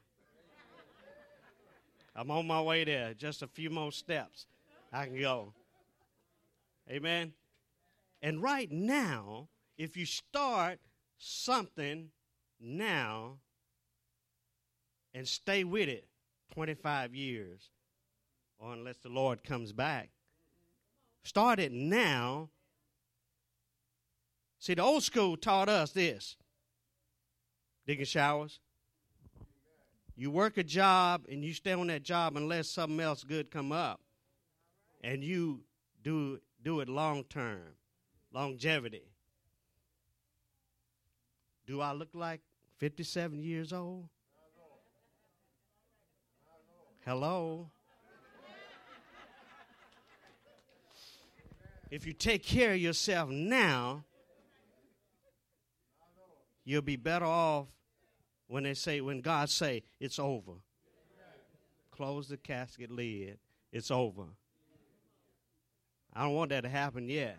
I'm 2.14 2.30
on 2.30 2.46
my 2.46 2.60
way 2.60 2.84
there. 2.84 3.14
Just 3.14 3.42
a 3.42 3.46
few 3.46 3.70
more 3.70 3.90
steps. 3.90 4.46
I 4.92 5.06
can 5.06 5.18
go. 5.18 5.54
Amen. 6.90 7.32
And 8.20 8.42
right 8.42 8.70
now, 8.70 9.48
if 9.78 9.96
you 9.96 10.04
start 10.04 10.78
something 11.16 12.10
now 12.60 13.38
and 15.14 15.26
stay 15.26 15.64
with 15.64 15.88
it 15.88 16.06
25 16.52 17.14
years, 17.14 17.70
or 18.58 18.72
unless 18.72 18.98
the 18.98 19.08
Lord 19.08 19.42
comes 19.42 19.72
back, 19.72 20.10
start 21.24 21.58
it 21.58 21.72
now. 21.72 22.50
See, 24.58 24.74
the 24.74 24.82
old 24.82 25.02
school 25.02 25.36
taught 25.36 25.68
us 25.68 25.92
this 25.92 26.36
digging 27.86 28.04
showers. 28.04 28.60
You 30.14 30.30
work 30.30 30.58
a 30.58 30.62
job 30.62 31.24
and 31.30 31.42
you 31.42 31.52
stay 31.52 31.72
on 31.72 31.88
that 31.88 32.02
job 32.02 32.36
unless 32.36 32.68
something 32.68 33.00
else 33.00 33.24
good 33.24 33.50
come 33.50 33.72
up. 33.72 34.00
And 35.02 35.24
you 35.24 35.64
do 36.04 36.38
do 36.62 36.80
it 36.80 36.88
long 36.88 37.24
term, 37.24 37.74
longevity. 38.32 39.02
Do 41.66 41.80
I 41.80 41.92
look 41.92 42.10
like 42.12 42.40
57 42.78 43.42
years 43.42 43.72
old? 43.72 44.08
Hello? 47.04 47.68
If 51.90 52.06
you 52.06 52.12
take 52.12 52.44
care 52.44 52.72
of 52.72 52.78
yourself 52.78 53.28
now, 53.28 54.04
you'll 56.64 56.80
be 56.80 56.96
better 56.96 57.26
off 57.26 57.66
when 58.46 58.62
they 58.62 58.74
say, 58.74 59.00
when 59.00 59.20
God 59.20 59.50
say, 59.50 59.82
it's 60.00 60.18
over. 60.18 60.52
Close 61.90 62.28
the 62.28 62.36
casket 62.36 62.90
lid. 62.90 63.38
It's 63.72 63.90
over. 63.90 64.24
I 66.14 66.22
don't 66.22 66.34
want 66.34 66.50
that 66.50 66.62
to 66.62 66.68
happen 66.68 67.08
yet. 67.08 67.38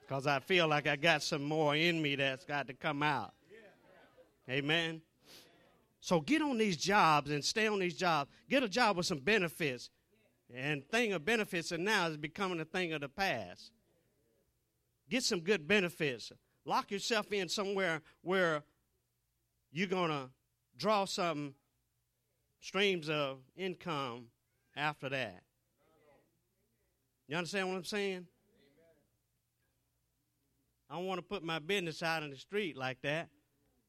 Because 0.00 0.26
I 0.26 0.40
feel 0.40 0.66
like 0.66 0.86
I 0.86 0.96
got 0.96 1.22
some 1.22 1.44
more 1.44 1.76
in 1.76 2.02
me 2.02 2.16
that's 2.16 2.44
got 2.44 2.66
to 2.66 2.74
come 2.74 3.02
out. 3.02 3.32
Amen. 4.50 5.02
So 6.00 6.20
get 6.20 6.42
on 6.42 6.58
these 6.58 6.76
jobs 6.76 7.30
and 7.30 7.44
stay 7.44 7.66
on 7.66 7.80
these 7.80 7.96
jobs. 7.96 8.30
Get 8.48 8.62
a 8.62 8.68
job 8.68 8.96
with 8.96 9.06
some 9.06 9.18
benefits. 9.18 9.90
And 10.54 10.88
thing 10.88 11.12
of 11.12 11.24
benefits 11.24 11.72
and 11.72 11.84
now 11.84 12.06
is 12.06 12.16
becoming 12.16 12.60
a 12.60 12.64
thing 12.64 12.92
of 12.92 13.00
the 13.00 13.08
past. 13.08 13.72
Get 15.10 15.22
some 15.22 15.40
good 15.40 15.66
benefits. 15.66 16.32
Lock 16.64 16.90
yourself 16.90 17.32
in 17.32 17.48
somewhere 17.48 18.02
where 18.22 18.62
you're 19.72 19.88
going 19.88 20.10
to 20.10 20.30
draw 20.76 21.04
some 21.04 21.54
streams 22.60 23.10
of 23.10 23.38
income 23.56 24.26
after 24.76 25.08
that. 25.08 25.42
You 27.26 27.36
understand 27.36 27.68
what 27.68 27.76
I'm 27.76 27.84
saying? 27.84 28.26
I 30.88 30.94
don't 30.94 31.06
want 31.06 31.18
to 31.18 31.22
put 31.22 31.42
my 31.42 31.58
business 31.58 32.02
out 32.02 32.22
in 32.22 32.30
the 32.30 32.36
street 32.36 32.76
like 32.76 33.02
that. 33.02 33.28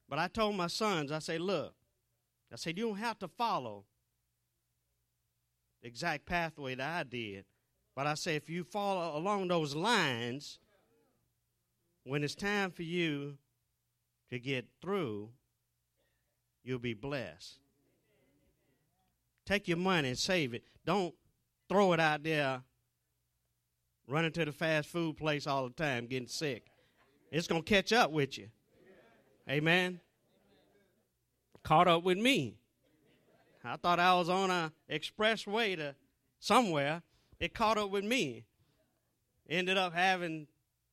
But 0.10 0.20
I 0.20 0.28
told 0.28 0.56
my 0.56 0.68
sons, 0.68 1.12
I 1.12 1.20
say, 1.20 1.38
look, 1.38 1.74
I 2.52 2.56
said, 2.56 2.78
you 2.78 2.88
don't 2.88 2.98
have 2.98 3.20
to 3.20 3.28
follow 3.28 3.86
the 5.82 5.88
exact 5.88 6.26
pathway 6.26 6.76
that 6.76 7.00
I 7.00 7.04
did. 7.04 7.46
But 7.96 8.08
I 8.08 8.14
say, 8.16 8.36
if 8.36 8.50
you 8.50 8.64
follow 8.64 9.18
along 9.18 9.48
those 9.50 9.76
lines, 9.76 10.60
when 12.04 12.24
it's 12.24 12.36
time 12.36 12.72
for 12.72 12.84
you 12.84 13.38
to 14.30 14.40
get 14.40 14.66
through, 14.82 15.30
you'll 16.64 16.80
be 16.80 16.94
blessed. 16.94 17.60
Take 19.46 19.68
your 19.68 19.78
money 19.78 20.10
and 20.10 20.18
save 20.18 20.54
it. 20.54 20.64
Don't 20.86 21.14
throw 21.68 21.94
it 21.94 22.00
out 22.00 22.24
there 22.24 22.62
running 24.08 24.32
to 24.32 24.46
the 24.46 24.52
fast 24.52 24.90
food 24.90 25.18
place 25.18 25.46
all 25.46 25.68
the 25.68 25.74
time, 25.74 26.08
getting 26.08 26.28
sick. 26.28 26.64
It's 27.32 27.48
going 27.48 27.64
to 27.64 27.70
catch 27.70 27.94
up 27.94 28.12
with 28.12 28.38
you. 28.38 28.48
Amen. 29.50 30.00
Caught 31.64 31.88
up 31.88 32.04
with 32.04 32.18
me. 32.18 32.56
I 33.64 33.76
thought 33.76 34.00
I 34.00 34.16
was 34.16 34.30
on 34.30 34.50
a 34.50 34.72
expressway 34.90 35.76
to 35.76 35.96
somewhere. 36.40 37.02
It 37.40 37.54
caught 37.54 37.78
up 37.78 37.90
with 37.90 38.04
me. 38.04 38.46
Ended 39.50 39.78
up 39.78 39.94
having 39.94 40.48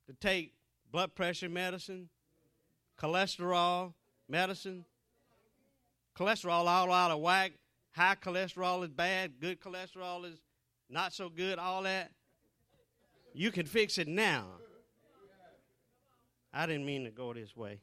to 0.07 0.15
take 0.15 0.53
blood 0.91 1.15
pressure 1.15 1.49
medicine, 1.49 2.09
cholesterol 2.99 3.95
medicine. 4.29 4.85
Cholesterol 6.19 6.67
all 6.67 6.93
out 6.93 7.11
of 7.11 7.21
whack. 7.21 7.53
High 7.93 8.17
cholesterol 8.17 8.83
is 8.85 8.91
bad. 8.91 9.41
Good 9.41 9.61
cholesterol 9.61 10.25
is 10.25 10.41
not 10.89 11.13
so 11.13 11.29
good. 11.29 11.59
All 11.59 11.83
that. 11.83 12.11
You 13.35 13.51
can 13.51 13.67
fix 13.67 13.99
it 13.99 14.09
now. 14.09 14.47
I 16.53 16.67
didn't 16.67 16.87
mean 16.87 17.05
to 17.05 17.11
go 17.11 17.35
this 17.35 17.55
way. 17.55 17.81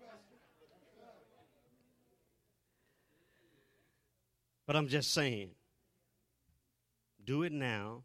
but 4.69 4.77
I'm 4.77 4.87
just 4.87 5.15
saying 5.15 5.53
do 7.25 7.43
it 7.43 7.53
now, 7.53 8.05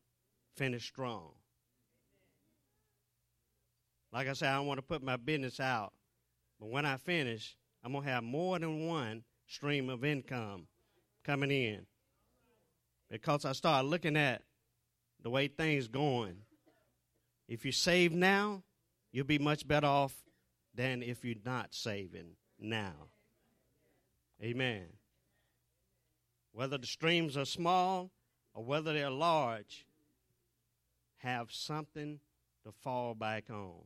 finish 0.55 0.85
strong. 0.85 1.31
Like 4.13 4.29
I 4.29 4.33
said, 4.33 4.49
I 4.49 4.59
want 4.61 4.77
to 4.77 4.81
put 4.81 5.03
my 5.03 5.17
business 5.17 5.59
out, 5.59 5.91
but 6.59 6.69
when 6.69 6.85
I 6.85 6.95
finish, 6.95 7.57
I'm 7.83 7.91
going 7.91 8.05
to 8.05 8.09
have 8.09 8.23
more 8.23 8.57
than 8.59 8.87
one 8.87 9.23
stream 9.45 9.89
of 9.89 10.05
income 10.05 10.67
coming 11.25 11.51
in. 11.51 11.85
Because 13.11 13.43
I 13.43 13.51
start 13.51 13.85
looking 13.85 14.15
at 14.15 14.41
the 15.21 15.29
way 15.29 15.49
things 15.49 15.89
going. 15.89 16.37
If 17.49 17.65
you 17.65 17.73
save 17.73 18.13
now, 18.13 18.63
you'll 19.11 19.25
be 19.25 19.39
much 19.39 19.67
better 19.67 19.87
off 19.87 20.15
than 20.73 21.03
if 21.03 21.25
you're 21.25 21.35
not 21.45 21.73
saving 21.73 22.37
now. 22.57 23.09
Amen. 24.41 24.87
Whether 26.53 26.77
the 26.77 26.87
streams 26.87 27.35
are 27.35 27.45
small 27.45 28.11
or 28.53 28.63
whether 28.63 28.93
they're 28.93 29.09
large, 29.09 29.85
have 31.17 31.51
something 31.51 32.19
to 32.63 32.71
fall 32.71 33.15
back 33.15 33.49
on. 33.49 33.81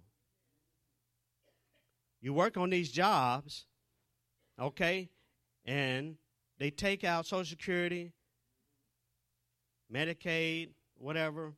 You 2.20 2.34
work 2.34 2.58
on 2.58 2.70
these 2.70 2.92
jobs, 2.92 3.66
okay, 4.60 5.10
and 5.66 6.18
they 6.58 6.70
take 6.70 7.04
out 7.04 7.26
Social 7.26 7.46
Security, 7.46 8.12
Medicaid, 9.94 10.72
whatever. 10.98 11.54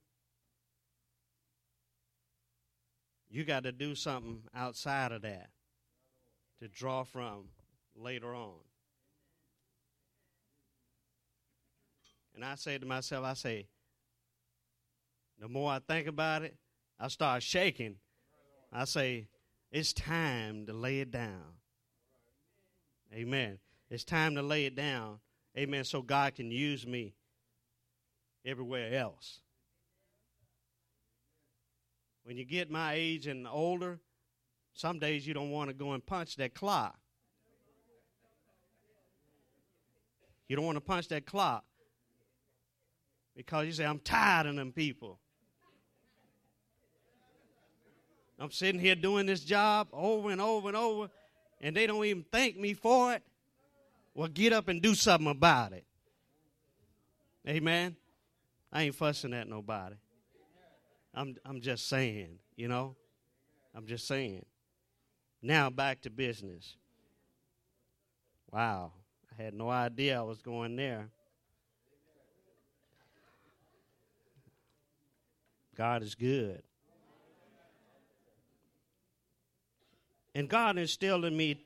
You 3.31 3.43
got 3.45 3.63
to 3.63 3.71
do 3.71 3.95
something 3.95 4.43
outside 4.53 5.11
of 5.11 5.23
that 5.23 5.49
to 6.59 6.67
draw 6.67 7.03
from 7.03 7.45
later 7.95 8.35
on. 8.35 8.68
And 12.35 12.45
I 12.45 12.55
say 12.55 12.77
to 12.77 12.85
myself, 12.85 13.25
I 13.25 13.33
say, 13.33 13.67
the 15.39 15.47
more 15.47 15.71
I 15.71 15.79
think 15.79 16.07
about 16.07 16.43
it, 16.43 16.55
I 16.99 17.07
start 17.07 17.43
shaking. 17.43 17.95
I 18.71 18.85
say, 18.85 19.27
it's 19.71 19.93
time 19.93 20.65
to 20.65 20.73
lay 20.73 20.99
it 20.99 21.11
down. 21.11 21.43
Amen. 23.13 23.59
It's 23.89 24.03
time 24.03 24.35
to 24.35 24.41
lay 24.41 24.65
it 24.65 24.75
down. 24.75 25.19
Amen. 25.57 25.83
So 25.83 26.01
God 26.01 26.35
can 26.35 26.51
use 26.51 26.85
me 26.85 27.13
everywhere 28.45 28.93
else. 28.93 29.39
When 32.23 32.37
you 32.37 32.45
get 32.45 32.69
my 32.69 32.93
age 32.93 33.27
and 33.27 33.47
older, 33.47 33.99
some 34.73 34.99
days 34.99 35.25
you 35.25 35.33
don't 35.33 35.51
want 35.51 35.69
to 35.69 35.73
go 35.73 35.93
and 35.93 36.05
punch 36.05 36.35
that 36.35 36.53
clock. 36.53 36.97
You 40.47 40.55
don't 40.55 40.65
want 40.65 40.77
to 40.77 40.81
punch 40.81 41.07
that 41.09 41.25
clock 41.25 41.63
because 43.39 43.65
you 43.65 43.71
say, 43.71 43.85
I'm 43.85 43.99
tired 43.99 44.47
of 44.47 44.57
them 44.57 44.73
people. 44.73 45.17
I'm 48.37 48.51
sitting 48.51 48.81
here 48.81 48.95
doing 48.95 49.25
this 49.25 49.39
job 49.45 49.87
over 49.93 50.31
and 50.31 50.41
over 50.41 50.67
and 50.67 50.75
over, 50.75 51.09
and 51.61 51.73
they 51.73 51.87
don't 51.87 52.03
even 52.03 52.25
thank 52.33 52.57
me 52.57 52.73
for 52.73 53.13
it. 53.13 53.23
Well, 54.13 54.27
get 54.27 54.51
up 54.51 54.67
and 54.67 54.81
do 54.81 54.93
something 54.93 55.31
about 55.31 55.71
it. 55.71 55.85
Amen. 57.47 57.95
I 58.73 58.83
ain't 58.83 58.95
fussing 58.95 59.33
at 59.33 59.47
nobody. 59.47 59.95
I'm 61.13 61.37
I'm 61.45 61.61
just 61.61 61.87
saying, 61.87 62.39
you 62.57 62.67
know. 62.67 62.97
I'm 63.73 63.85
just 63.85 64.05
saying. 64.05 64.45
Now 65.41 65.69
back 65.69 66.01
to 66.01 66.09
business. 66.09 66.75
Wow. 68.51 68.91
I 69.31 69.41
had 69.41 69.53
no 69.53 69.69
idea 69.69 70.19
I 70.19 70.23
was 70.23 70.41
going 70.41 70.75
there. 70.75 71.07
God 75.79 76.03
is 76.03 76.13
good. 76.13 76.61
And 80.35 80.49
God 80.49 80.77
instilled 80.77 81.23
in 81.23 81.37
me 81.37 81.63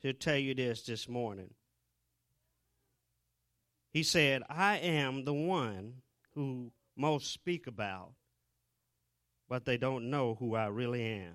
to 0.00 0.14
tell 0.14 0.38
you 0.38 0.54
this 0.54 0.80
this 0.86 1.10
morning. 1.10 1.50
He 3.90 4.02
said, 4.02 4.42
I 4.48 4.78
am 4.78 5.26
the 5.26 5.34
one 5.34 5.96
who 6.34 6.72
most 6.96 7.34
speak 7.34 7.66
about, 7.66 8.12
but 9.46 9.66
they 9.66 9.76
don't 9.76 10.08
know 10.08 10.36
who 10.40 10.54
I 10.54 10.68
really 10.68 11.04
am. 11.04 11.34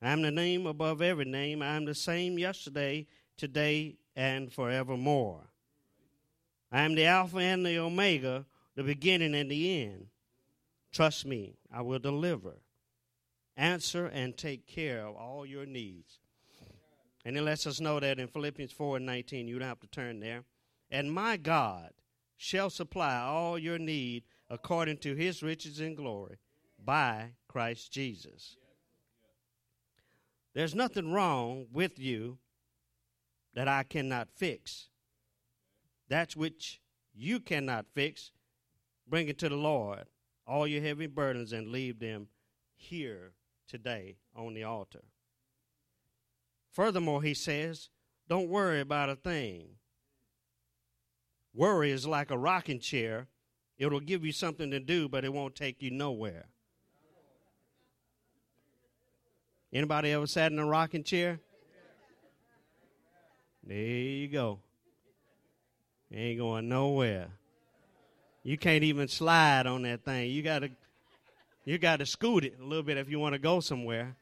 I'm 0.00 0.22
the 0.22 0.30
name 0.30 0.66
above 0.66 1.02
every 1.02 1.26
name. 1.26 1.60
I'm 1.60 1.84
the 1.84 1.94
same 1.94 2.38
yesterday, 2.38 3.06
today, 3.36 3.98
and 4.16 4.50
forevermore. 4.50 5.42
I 6.72 6.84
am 6.84 6.94
the 6.94 7.04
Alpha 7.04 7.36
and 7.36 7.66
the 7.66 7.76
Omega, 7.76 8.46
the 8.76 8.82
beginning 8.82 9.34
and 9.34 9.50
the 9.50 9.82
end. 9.82 10.06
Trust 10.92 11.26
me, 11.26 11.56
I 11.72 11.82
will 11.82 11.98
deliver, 11.98 12.62
answer, 13.56 14.06
and 14.06 14.36
take 14.36 14.66
care 14.66 15.06
of 15.06 15.16
all 15.16 15.44
your 15.44 15.66
needs. 15.66 16.20
And 17.24 17.36
it 17.36 17.42
lets 17.42 17.66
us 17.66 17.80
know 17.80 18.00
that 18.00 18.18
in 18.18 18.28
Philippians 18.28 18.72
4 18.72 18.98
and 18.98 19.06
19, 19.06 19.48
you 19.48 19.58
don't 19.58 19.68
have 19.68 19.80
to 19.80 19.86
turn 19.88 20.20
there 20.20 20.44
and 20.90 21.12
my 21.12 21.36
God 21.36 21.90
shall 22.36 22.70
supply 22.70 23.16
all 23.16 23.58
your 23.58 23.78
need 23.78 24.24
according 24.48 24.98
to 24.98 25.14
his 25.14 25.42
riches 25.42 25.80
and 25.80 25.96
glory 25.96 26.38
by 26.82 27.32
Christ 27.48 27.92
Jesus. 27.92 28.56
There's 30.54 30.74
nothing 30.74 31.12
wrong 31.12 31.66
with 31.72 31.98
you 31.98 32.38
that 33.54 33.68
I 33.68 33.82
cannot 33.82 34.28
fix. 34.30 34.88
That's 36.08 36.36
which 36.36 36.80
you 37.14 37.40
cannot 37.40 37.86
fix. 37.92 38.32
Bring 39.06 39.28
it 39.28 39.38
to 39.38 39.48
the 39.48 39.56
Lord, 39.56 40.04
all 40.48 40.66
your 40.66 40.82
heavy 40.82 41.06
burdens, 41.06 41.52
and 41.52 41.68
leave 41.68 42.00
them 42.00 42.26
here 42.74 43.32
today 43.68 44.16
on 44.34 44.54
the 44.54 44.64
altar. 44.64 45.04
Furthermore, 46.72 47.22
he 47.22 47.34
says, 47.34 47.90
don't 48.28 48.48
worry 48.48 48.80
about 48.80 49.10
a 49.10 49.16
thing. 49.16 49.76
Worry 51.54 51.90
is 51.90 52.06
like 52.06 52.30
a 52.30 52.38
rocking 52.38 52.80
chair. 52.80 53.26
It'll 53.78 54.00
give 54.00 54.24
you 54.24 54.32
something 54.32 54.70
to 54.70 54.80
do, 54.80 55.08
but 55.08 55.24
it 55.24 55.32
won't 55.32 55.54
take 55.54 55.82
you 55.82 55.90
nowhere. 55.90 56.46
Anybody 59.72 60.12
ever 60.12 60.26
sat 60.26 60.50
in 60.50 60.58
a 60.58 60.66
rocking 60.66 61.04
chair? 61.04 61.40
There 63.62 63.76
you 63.76 64.28
go. 64.28 64.60
Ain't 66.10 66.38
going 66.38 66.68
nowhere. 66.70 67.28
You 68.42 68.56
can't 68.56 68.84
even 68.84 69.08
slide 69.08 69.66
on 69.66 69.82
that 69.82 70.04
thing. 70.04 70.30
You 70.30 70.42
gotta 70.42 70.70
you 71.64 71.78
gotta 71.78 72.06
scoot 72.06 72.44
it 72.44 72.56
a 72.60 72.64
little 72.64 72.82
bit 72.82 72.96
if 72.96 73.10
you 73.10 73.18
want 73.18 73.34
to 73.34 73.38
go 73.38 73.60
somewhere. 73.60 74.16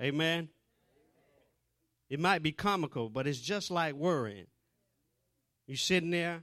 Amen. 0.00 0.48
It 2.10 2.20
might 2.20 2.42
be 2.42 2.52
comical, 2.52 3.08
but 3.08 3.26
it's 3.26 3.40
just 3.40 3.70
like 3.70 3.94
worrying. 3.94 4.46
You're 5.66 5.76
sitting 5.76 6.10
there, 6.10 6.42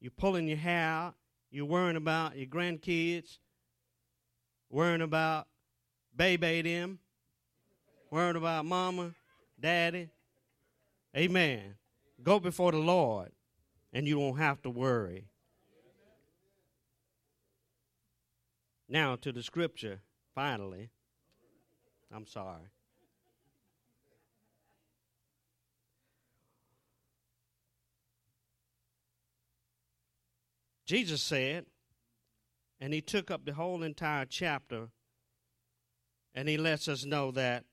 you're 0.00 0.10
pulling 0.10 0.48
your 0.48 0.56
hair 0.56 0.88
out, 0.88 1.14
you're 1.50 1.66
worrying 1.66 1.96
about 1.96 2.36
your 2.36 2.46
grandkids, 2.46 3.38
worrying 4.70 5.02
about 5.02 5.46
baby 6.16 6.62
them, 6.62 6.98
worrying 8.10 8.36
about 8.36 8.64
mama, 8.64 9.10
daddy. 9.60 10.08
Amen. 11.16 11.74
Go 12.22 12.40
before 12.40 12.72
the 12.72 12.78
Lord, 12.78 13.30
and 13.94 14.08
you 14.08 14.18
won't 14.18 14.38
have 14.38 14.60
to 14.62 14.70
worry. 14.70 15.28
Now 18.88 19.16
to 19.16 19.32
the 19.32 19.42
scripture, 19.42 20.00
finally. 20.34 20.90
I'm 22.12 22.26
sorry. 22.26 22.70
Jesus 30.84 31.22
said, 31.22 31.64
and 32.78 32.92
he 32.92 33.00
took 33.00 33.30
up 33.30 33.46
the 33.46 33.54
whole 33.54 33.82
entire 33.82 34.26
chapter, 34.26 34.88
and 36.34 36.48
he 36.48 36.58
lets 36.58 36.88
us 36.88 37.06
know 37.06 37.30
that 37.30 37.64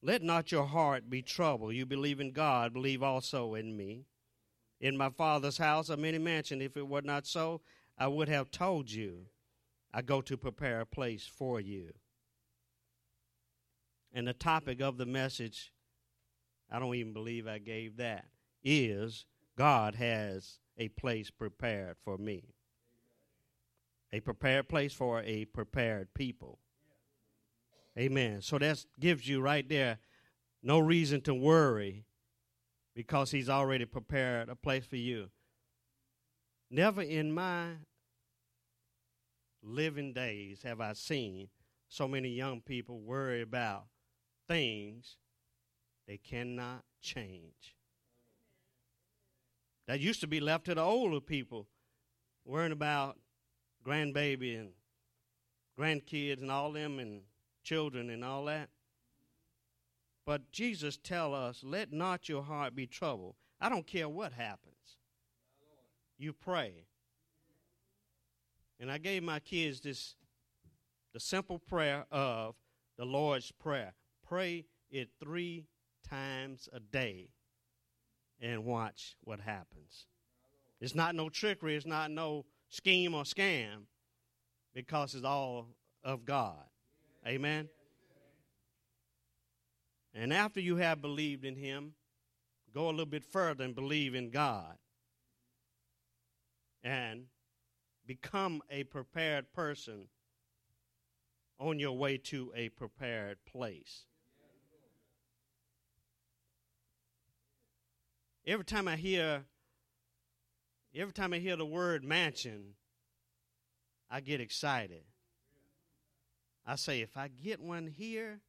let 0.00 0.22
not 0.22 0.50
your 0.50 0.64
heart 0.64 1.10
be 1.10 1.22
troubled. 1.22 1.74
You 1.74 1.84
believe 1.84 2.18
in 2.18 2.32
God, 2.32 2.72
believe 2.72 3.02
also 3.02 3.54
in 3.54 3.76
me. 3.76 4.06
In 4.82 4.96
my 4.96 5.10
Father's 5.10 5.58
house 5.58 5.90
are 5.90 5.96
many 5.96 6.18
mansions. 6.18 6.60
If 6.60 6.76
it 6.76 6.86
were 6.86 7.02
not 7.02 7.24
so, 7.24 7.60
I 7.96 8.08
would 8.08 8.28
have 8.28 8.50
told 8.50 8.90
you. 8.90 9.26
I 9.94 10.02
go 10.02 10.20
to 10.22 10.36
prepare 10.36 10.80
a 10.80 10.86
place 10.86 11.24
for 11.24 11.60
you. 11.60 11.92
And 14.12 14.26
the 14.26 14.32
topic 14.32 14.80
of 14.80 14.96
the 14.98 15.06
message, 15.06 15.72
I 16.70 16.78
don't 16.78 16.94
even 16.96 17.12
believe 17.12 17.46
I 17.46 17.58
gave 17.58 17.98
that, 17.98 18.24
is 18.64 19.24
God 19.56 19.94
has 19.94 20.58
a 20.76 20.88
place 20.88 21.30
prepared 21.30 21.96
for 22.02 22.18
me. 22.18 22.54
A 24.12 24.20
prepared 24.20 24.68
place 24.68 24.92
for 24.92 25.22
a 25.22 25.44
prepared 25.44 26.12
people. 26.12 26.58
Amen. 27.96 28.40
So 28.40 28.58
that 28.58 28.84
gives 28.98 29.28
you 29.28 29.40
right 29.40 29.68
there 29.68 29.98
no 30.62 30.78
reason 30.78 31.20
to 31.22 31.34
worry 31.34 32.06
because 32.94 33.30
he's 33.30 33.48
already 33.48 33.84
prepared 33.84 34.48
a 34.48 34.56
place 34.56 34.84
for 34.84 34.96
you. 34.96 35.30
Never 36.70 37.02
in 37.02 37.32
my 37.32 37.72
living 39.62 40.12
days 40.12 40.62
have 40.62 40.80
I 40.80 40.92
seen 40.94 41.48
so 41.88 42.08
many 42.08 42.30
young 42.30 42.60
people 42.60 43.00
worry 43.00 43.42
about 43.42 43.84
things 44.48 45.16
they 46.06 46.16
cannot 46.16 46.84
change. 47.00 47.76
That 49.86 50.00
used 50.00 50.20
to 50.20 50.26
be 50.26 50.40
left 50.40 50.64
to 50.66 50.74
the 50.74 50.82
older 50.82 51.20
people, 51.20 51.68
worrying 52.44 52.72
about 52.72 53.18
grandbaby 53.86 54.58
and 54.58 54.70
grandkids 55.78 56.40
and 56.40 56.50
all 56.50 56.72
them 56.72 56.98
and 56.98 57.22
children 57.62 58.10
and 58.10 58.24
all 58.24 58.44
that. 58.46 58.68
But 60.24 60.52
Jesus 60.52 60.98
tell 61.02 61.34
us, 61.34 61.62
let 61.64 61.92
not 61.92 62.28
your 62.28 62.42
heart 62.42 62.74
be 62.74 62.86
troubled. 62.86 63.34
I 63.60 63.68
don't 63.68 63.86
care 63.86 64.08
what 64.08 64.32
happens. 64.32 64.98
You 66.18 66.32
pray. 66.32 66.86
And 68.78 68.90
I 68.90 68.98
gave 68.98 69.22
my 69.22 69.40
kids 69.40 69.80
this 69.80 70.16
the 71.12 71.20
simple 71.20 71.58
prayer 71.58 72.06
of 72.10 72.54
the 72.96 73.04
Lord's 73.04 73.52
Prayer. 73.52 73.92
Pray 74.26 74.64
it 74.90 75.10
three 75.22 75.66
times 76.08 76.68
a 76.72 76.80
day 76.80 77.28
and 78.40 78.64
watch 78.64 79.16
what 79.24 79.40
happens. 79.40 80.06
It's 80.80 80.94
not 80.94 81.14
no 81.14 81.28
trickery, 81.28 81.76
it's 81.76 81.86
not 81.86 82.10
no 82.10 82.44
scheme 82.68 83.14
or 83.14 83.24
scam 83.24 83.84
because 84.74 85.14
it's 85.14 85.24
all 85.24 85.68
of 86.02 86.24
God. 86.24 86.64
Amen. 87.26 87.68
And 90.14 90.32
after 90.32 90.60
you 90.60 90.76
have 90.76 91.00
believed 91.00 91.44
in 91.44 91.56
Him, 91.56 91.94
go 92.74 92.88
a 92.88 92.90
little 92.90 93.06
bit 93.06 93.24
further 93.24 93.64
and 93.64 93.74
believe 93.74 94.14
in 94.14 94.30
God. 94.30 94.76
And 96.84 97.26
become 98.06 98.62
a 98.70 98.84
prepared 98.84 99.52
person 99.52 100.08
on 101.58 101.78
your 101.78 101.96
way 101.96 102.18
to 102.18 102.52
a 102.56 102.68
prepared 102.70 103.38
place. 103.46 104.04
Every 108.44 108.64
time 108.64 108.88
I 108.88 108.96
hear 108.96 109.44
every 110.94 111.12
time 111.12 111.32
I 111.32 111.38
hear 111.38 111.56
the 111.56 111.64
word 111.64 112.04
mansion, 112.04 112.74
I 114.10 114.20
get 114.20 114.40
excited. 114.40 115.04
I 116.66 116.76
say, 116.76 117.00
if 117.00 117.16
I 117.16 117.28
get 117.28 117.60
one 117.60 117.86
here, 117.86 118.40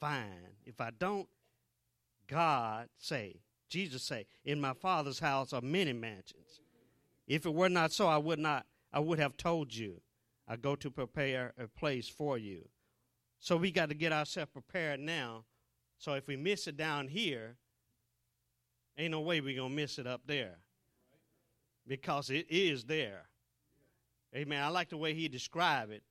fine. 0.00 0.56
If 0.64 0.80
I 0.80 0.90
don't, 0.98 1.28
God 2.26 2.88
say, 2.98 3.40
Jesus 3.68 4.02
say, 4.02 4.26
in 4.44 4.60
my 4.60 4.72
father's 4.72 5.18
house 5.18 5.52
are 5.52 5.60
many 5.60 5.92
mansions. 5.92 6.60
If 7.26 7.46
it 7.46 7.54
were 7.54 7.68
not 7.68 7.92
so, 7.92 8.06
I 8.06 8.18
would 8.18 8.38
not, 8.38 8.66
I 8.92 9.00
would 9.00 9.18
have 9.18 9.36
told 9.36 9.74
you. 9.74 10.00
I 10.46 10.56
go 10.56 10.76
to 10.76 10.90
prepare 10.90 11.54
a 11.58 11.66
place 11.66 12.08
for 12.08 12.36
you. 12.36 12.68
So 13.40 13.56
we 13.56 13.70
got 13.70 13.88
to 13.88 13.94
get 13.94 14.12
ourselves 14.12 14.52
prepared 14.52 15.00
now. 15.00 15.44
So 15.98 16.14
if 16.14 16.26
we 16.26 16.36
miss 16.36 16.66
it 16.66 16.76
down 16.76 17.08
here, 17.08 17.56
ain't 18.98 19.12
no 19.12 19.20
way 19.20 19.40
we're 19.40 19.56
to 19.56 19.68
miss 19.68 19.98
it 19.98 20.06
up 20.06 20.22
there. 20.26 20.58
Because 21.86 22.30
it 22.30 22.46
is 22.50 22.84
there. 22.84 23.26
Amen. 24.34 24.62
I 24.62 24.68
like 24.68 24.88
the 24.88 24.96
way 24.96 25.14
he 25.14 25.28
described 25.28 25.92
it. 25.92 26.02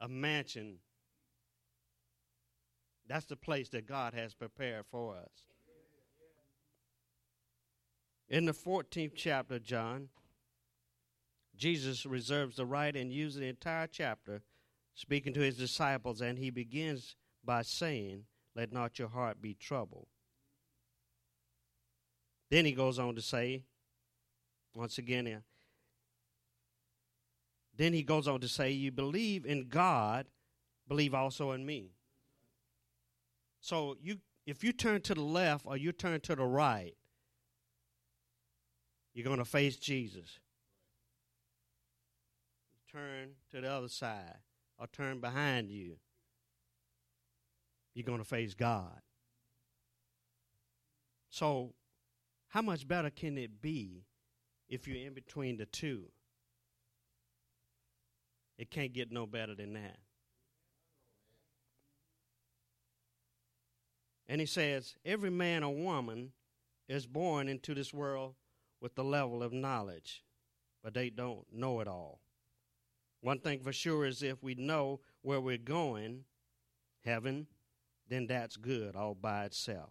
A 0.00 0.08
mansion. 0.08 0.78
That's 3.06 3.26
the 3.26 3.36
place 3.36 3.68
that 3.70 3.86
God 3.86 4.14
has 4.14 4.34
prepared 4.34 4.84
for 4.90 5.16
us. 5.16 5.44
In 8.28 8.46
the 8.46 8.52
14th 8.52 9.12
chapter, 9.14 9.58
John, 9.58 10.08
Jesus 11.56 12.06
reserves 12.06 12.56
the 12.56 12.66
right 12.66 12.94
and 12.96 13.12
uses 13.12 13.40
the 13.40 13.46
entire 13.46 13.86
chapter 13.86 14.42
speaking 14.94 15.34
to 15.34 15.40
his 15.40 15.56
disciples, 15.56 16.20
and 16.20 16.38
he 16.38 16.50
begins 16.50 17.16
by 17.44 17.62
saying, 17.62 18.24
Let 18.56 18.72
not 18.72 18.98
your 18.98 19.08
heart 19.08 19.42
be 19.42 19.54
troubled. 19.54 20.06
Then 22.50 22.64
he 22.64 22.72
goes 22.72 22.98
on 22.98 23.14
to 23.16 23.22
say, 23.22 23.64
once 24.74 24.98
again, 24.98 25.26
uh, 25.26 25.40
then 27.76 27.92
he 27.92 28.02
goes 28.02 28.26
on 28.26 28.40
to 28.40 28.48
say, 28.48 28.70
You 28.70 28.90
believe 28.90 29.46
in 29.46 29.68
God, 29.68 30.26
believe 30.88 31.14
also 31.14 31.52
in 31.52 31.64
me. 31.64 31.92
So 33.64 33.96
you 34.02 34.18
if 34.44 34.62
you 34.62 34.74
turn 34.74 35.00
to 35.00 35.14
the 35.14 35.22
left 35.22 35.64
or 35.64 35.78
you 35.78 35.90
turn 35.90 36.20
to 36.20 36.36
the 36.36 36.44
right, 36.44 36.92
you're 39.14 39.24
going 39.24 39.38
to 39.38 39.46
face 39.46 39.76
Jesus. 39.76 40.38
Turn 42.92 43.30
to 43.52 43.62
the 43.62 43.72
other 43.72 43.88
side 43.88 44.36
or 44.78 44.86
turn 44.88 45.18
behind 45.18 45.70
you. 45.70 45.96
You're 47.94 48.04
going 48.04 48.18
to 48.18 48.24
face 48.24 48.52
God. 48.52 49.00
So, 51.30 51.72
how 52.48 52.60
much 52.60 52.86
better 52.86 53.08
can 53.08 53.38
it 53.38 53.62
be 53.62 54.04
if 54.68 54.86
you're 54.86 55.06
in 55.06 55.14
between 55.14 55.56
the 55.56 55.64
two? 55.64 56.10
It 58.58 58.70
can't 58.70 58.92
get 58.92 59.10
no 59.10 59.26
better 59.26 59.54
than 59.54 59.72
that. 59.72 60.03
And 64.34 64.40
he 64.40 64.46
says, 64.48 64.96
Every 65.04 65.30
man 65.30 65.62
or 65.62 65.72
woman 65.72 66.32
is 66.88 67.06
born 67.06 67.46
into 67.46 67.72
this 67.72 67.94
world 67.94 68.34
with 68.80 68.96
the 68.96 69.04
level 69.04 69.44
of 69.44 69.52
knowledge, 69.52 70.24
but 70.82 70.92
they 70.92 71.08
don't 71.08 71.46
know 71.52 71.78
it 71.78 71.86
all. 71.86 72.18
One 73.20 73.38
thing 73.38 73.60
for 73.60 73.72
sure 73.72 74.04
is 74.04 74.24
if 74.24 74.42
we 74.42 74.56
know 74.56 74.98
where 75.22 75.40
we're 75.40 75.56
going, 75.56 76.24
heaven, 77.04 77.46
then 78.08 78.26
that's 78.26 78.56
good 78.56 78.96
all 78.96 79.14
by 79.14 79.44
itself. 79.44 79.90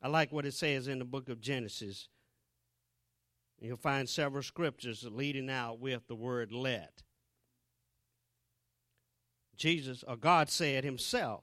I 0.00 0.06
like 0.06 0.30
what 0.30 0.46
it 0.46 0.54
says 0.54 0.86
in 0.86 1.00
the 1.00 1.04
book 1.04 1.28
of 1.28 1.40
Genesis. 1.40 2.06
You'll 3.60 3.76
find 3.76 4.08
several 4.08 4.44
scriptures 4.44 5.04
leading 5.10 5.50
out 5.50 5.80
with 5.80 6.06
the 6.06 6.14
word 6.14 6.52
let. 6.52 7.02
Jesus, 9.56 10.04
or 10.06 10.16
God 10.16 10.48
said 10.48 10.84
himself, 10.84 11.42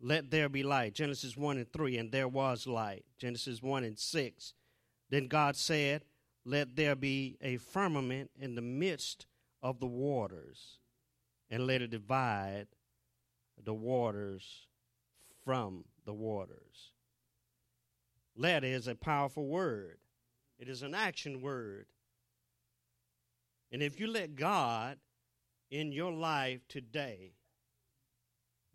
let 0.00 0.30
there 0.30 0.48
be 0.48 0.62
light. 0.62 0.94
Genesis 0.94 1.36
1 1.36 1.56
and 1.56 1.72
3, 1.72 1.98
and 1.98 2.12
there 2.12 2.28
was 2.28 2.66
light. 2.66 3.04
Genesis 3.18 3.62
1 3.62 3.84
and 3.84 3.98
6. 3.98 4.54
Then 5.10 5.28
God 5.28 5.56
said, 5.56 6.02
Let 6.44 6.76
there 6.76 6.94
be 6.94 7.38
a 7.40 7.56
firmament 7.56 8.30
in 8.38 8.54
the 8.54 8.62
midst 8.62 9.26
of 9.62 9.80
the 9.80 9.86
waters, 9.86 10.78
and 11.50 11.66
let 11.66 11.82
it 11.82 11.90
divide 11.90 12.66
the 13.62 13.74
waters 13.74 14.66
from 15.44 15.84
the 16.04 16.12
waters. 16.12 16.92
Let 18.36 18.64
is 18.64 18.86
a 18.86 18.94
powerful 18.94 19.46
word, 19.46 19.98
it 20.58 20.68
is 20.68 20.82
an 20.82 20.94
action 20.94 21.40
word. 21.40 21.86
And 23.72 23.82
if 23.82 23.98
you 23.98 24.06
let 24.06 24.36
God 24.36 24.98
in 25.70 25.90
your 25.90 26.12
life 26.12 26.60
today, 26.68 27.32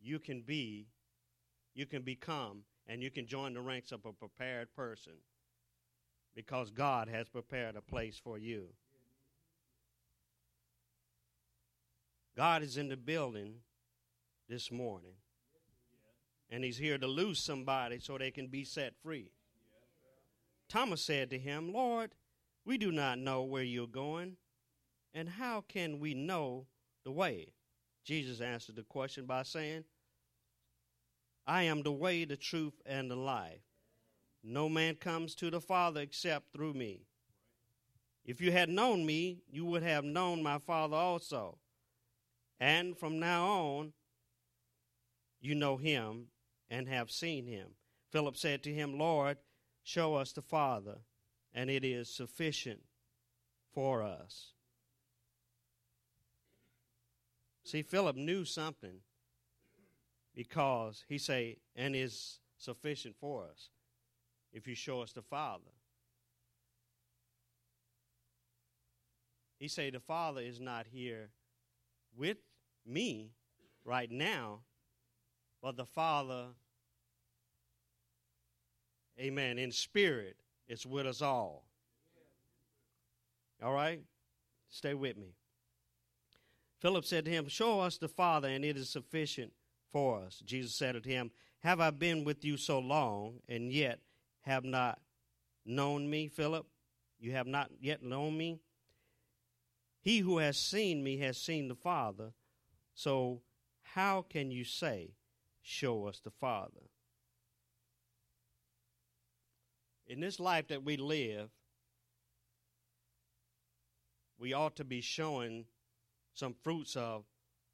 you 0.02 0.20
can 0.20 0.42
be 0.42 0.88
you 1.74 1.86
can 1.86 2.02
become 2.02 2.64
and 2.88 3.02
you 3.02 3.10
can 3.10 3.28
join 3.28 3.54
the 3.54 3.62
ranks 3.62 3.92
of 3.92 4.06
a 4.06 4.14
prepared 4.14 4.74
person 4.76 5.14
because 6.36 6.72
God 6.72 7.08
has 7.08 7.28
prepared 7.30 7.76
a 7.76 7.82
place 7.82 8.20
for 8.22 8.38
you. 8.38 8.68
God 12.36 12.64
is 12.64 12.78
in 12.78 12.88
the 12.88 12.98
building 12.98 13.56
this 14.48 14.72
morning. 14.72 15.14
And 16.50 16.64
he's 16.64 16.78
here 16.78 16.98
to 16.98 17.08
lose 17.08 17.40
somebody 17.40 18.00
so 18.00 18.18
they 18.18 18.32
can 18.32 18.48
be 18.48 18.64
set 18.66 18.94
free. 19.02 19.32
Thomas 20.68 21.02
said 21.02 21.30
to 21.30 21.40
him, 21.40 21.72
Lord, 21.72 22.12
we 22.66 22.78
do 22.78 22.92
not 22.92 23.20
know 23.20 23.44
where 23.44 23.64
you're 23.64 23.88
going, 23.88 24.38
and 25.14 25.28
how 25.28 25.64
can 25.68 26.00
we 26.00 26.14
know 26.14 26.66
the 27.04 27.12
way? 27.12 27.54
Jesus 28.04 28.42
answered 28.42 28.76
the 28.76 28.84
question 28.84 29.26
by 29.26 29.44
saying, 29.44 29.84
I 31.46 31.64
am 31.64 31.84
the 31.84 31.92
way, 31.92 32.26
the 32.26 32.38
truth, 32.38 32.82
and 32.86 33.10
the 33.10 33.16
life. 33.16 33.62
No 34.44 34.70
man 34.70 34.96
comes 34.96 35.36
to 35.36 35.50
the 35.50 35.62
Father 35.62 36.02
except 36.02 36.54
through 36.54 36.74
me. 36.74 37.02
If 38.26 38.40
you 38.42 38.52
had 38.52 38.70
known 38.70 39.06
me, 39.06 39.42
you 39.52 39.66
would 39.66 39.84
have 39.84 40.04
known 40.04 40.44
my 40.44 40.60
Father 40.60 40.96
also. 40.96 41.58
And 42.60 42.98
from 42.98 43.20
now 43.20 43.46
on, 43.46 43.94
you 45.40 45.56
know 45.56 45.78
him 45.78 46.28
and 46.70 46.88
have 46.88 47.12
seen 47.12 47.48
him. 47.48 47.70
Philip 48.12 48.38
said 48.38 48.62
to 48.64 48.74
him, 48.74 48.98
Lord, 48.98 49.38
show 49.84 50.16
us 50.16 50.32
the 50.32 50.42
Father, 50.42 51.00
and 51.54 51.70
it 51.70 51.84
is 51.84 52.14
sufficient 52.14 52.82
for 53.74 54.04
us. 54.04 54.52
See, 57.64 57.82
Philip 57.82 58.16
knew 58.16 58.46
something 58.46 59.00
because 60.36 61.04
he 61.08 61.18
say 61.18 61.58
and 61.76 61.96
is 61.96 62.40
sufficient 62.58 63.16
for 63.20 63.46
us 63.52 63.70
if 64.54 64.68
you 64.68 64.76
show 64.76 65.02
us 65.02 65.12
the 65.12 65.22
father. 65.22 65.72
He 69.58 69.68
say 69.68 69.90
the 69.90 70.00
father 70.00 70.42
is 70.42 70.60
not 70.60 70.88
here 70.92 71.30
with 72.18 72.38
me 72.86 73.32
right 73.86 74.12
now 74.12 74.60
but 75.62 75.78
the 75.78 75.86
father 75.86 76.48
amen 79.20 79.60
in 79.60 79.72
spirit 79.72 80.38
is 80.68 80.86
with 80.86 81.06
us 81.06 81.22
all. 81.22 81.66
All 83.64 83.74
right? 83.74 84.02
Stay 84.70 84.94
with 84.94 85.18
me. 85.18 85.36
Philip 86.80 87.06
said 87.06 87.26
to 87.26 87.32
him 87.32 87.48
show 87.48 87.80
us 87.80 87.98
the 87.98 88.08
father 88.08 88.48
and 88.48 88.66
it 88.66 88.76
is 88.76 88.90
sufficient 88.90 89.52
for 89.92 90.22
us. 90.22 90.42
Jesus 90.46 90.76
said 90.76 90.96
unto 90.96 91.10
him, 91.10 91.32
Have 91.60 91.80
I 91.80 91.90
been 91.90 92.24
with 92.24 92.44
you 92.44 92.58
so 92.58 92.80
long, 92.80 93.40
and 93.48 93.72
yet 93.72 94.00
have 94.42 94.64
not 94.64 95.00
known 95.66 96.10
me, 96.10 96.28
Philip? 96.28 96.66
You 97.20 97.34
have 97.34 97.48
not 97.48 97.70
yet 97.80 98.02
known 98.02 98.38
me? 98.38 98.60
He 100.02 100.20
who 100.20 100.40
has 100.40 100.58
seen 100.58 101.04
me 101.04 101.18
has 101.18 101.38
seen 101.38 101.68
the 101.68 101.76
Father. 101.76 102.34
So 102.96 103.42
how 103.84 104.26
can 104.28 104.52
you 104.52 104.64
say, 104.64 105.16
Show 105.62 106.08
us 106.08 106.20
the 106.20 106.32
Father? 106.32 106.90
In 110.08 110.20
this 110.20 110.40
life 110.40 110.68
that 110.70 110.84
we 110.84 110.98
live, 110.98 111.52
we 114.40 114.54
ought 114.54 114.76
to 114.78 114.84
be 114.84 115.02
showing 115.02 115.66
some 116.34 116.56
fruits 116.64 116.96
of 116.96 117.26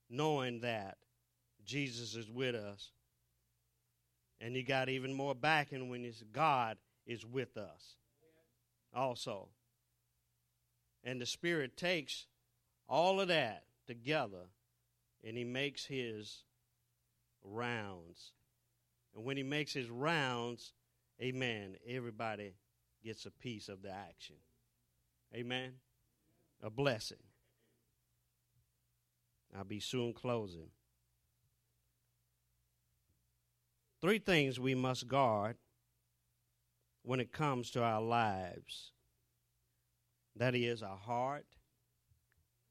knowing 0.10 0.60
that 0.60 0.97
Jesus 1.67 2.15
is 2.15 2.32
with 2.32 2.56
us. 2.56 2.91
And 4.39 4.56
you 4.56 4.63
got 4.63 4.89
even 4.89 5.13
more 5.13 5.36
backing 5.36 5.89
when 5.89 6.06
it's 6.06 6.23
God 6.32 6.77
is 7.06 7.25
with 7.25 7.58
us 7.58 7.95
also. 8.95 9.49
And 11.03 11.21
the 11.21 11.25
Spirit 11.25 11.77
takes 11.77 12.25
all 12.88 13.19
of 13.19 13.27
that 13.27 13.63
together 13.86 14.49
and 15.23 15.38
He 15.38 15.43
makes 15.43 15.86
His 15.86 16.43
rounds. 17.43 18.32
And 19.15 19.25
when 19.25 19.38
He 19.38 19.43
makes 19.43 19.73
His 19.73 19.89
rounds, 19.89 20.73
amen, 21.21 21.75
everybody 21.88 22.53
gets 23.03 23.25
a 23.25 23.32
piece 23.32 23.69
of 23.69 23.82
the 23.82 23.91
action. 23.91 24.36
Amen. 25.36 25.73
A 26.63 26.69
blessing. 26.69 27.17
I'll 29.56 29.63
be 29.63 29.80
soon 29.80 30.13
closing. 30.13 30.69
Three 33.99 34.19
things 34.19 34.60
we 34.60 34.75
must 34.75 35.07
guard 35.07 35.57
when 37.01 37.19
it 37.19 37.31
comes 37.31 37.71
to 37.71 37.83
our 37.83 38.01
lives. 38.01 38.91
That 40.36 40.53
is 40.53 40.83
our 40.83 40.97
heart, 40.97 41.45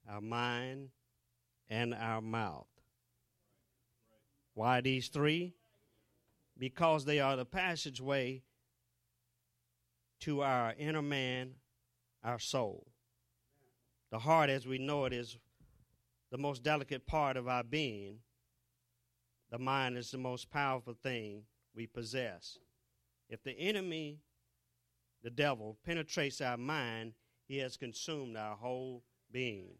our 0.08 0.20
mind, 0.20 0.90
and 1.68 1.92
our 1.94 2.20
mouth. 2.20 2.68
Why 4.54 4.80
these 4.80 5.08
three? 5.08 5.54
Because 6.56 7.04
they 7.04 7.18
are 7.18 7.36
the 7.36 7.44
passageway 7.44 8.42
to 10.20 10.42
our 10.42 10.74
inner 10.78 11.02
man, 11.02 11.54
our 12.22 12.38
soul. 12.38 12.86
The 14.10 14.20
heart, 14.20 14.48
as 14.48 14.66
we 14.66 14.78
know 14.78 15.04
it, 15.06 15.12
is 15.12 15.36
the 16.30 16.38
most 16.38 16.62
delicate 16.62 17.04
part 17.06 17.36
of 17.36 17.48
our 17.48 17.64
being. 17.64 18.20
The 19.50 19.58
mind 19.58 19.96
is 19.96 20.10
the 20.10 20.18
most 20.18 20.50
powerful 20.50 20.94
thing 20.94 21.42
we 21.74 21.86
possess. 21.86 22.58
If 23.28 23.42
the 23.42 23.58
enemy, 23.58 24.18
the 25.22 25.30
devil, 25.30 25.78
penetrates 25.84 26.40
our 26.40 26.56
mind, 26.56 27.14
he 27.46 27.58
has 27.58 27.76
consumed 27.76 28.36
our 28.36 28.56
whole 28.56 29.02
being. 29.30 29.74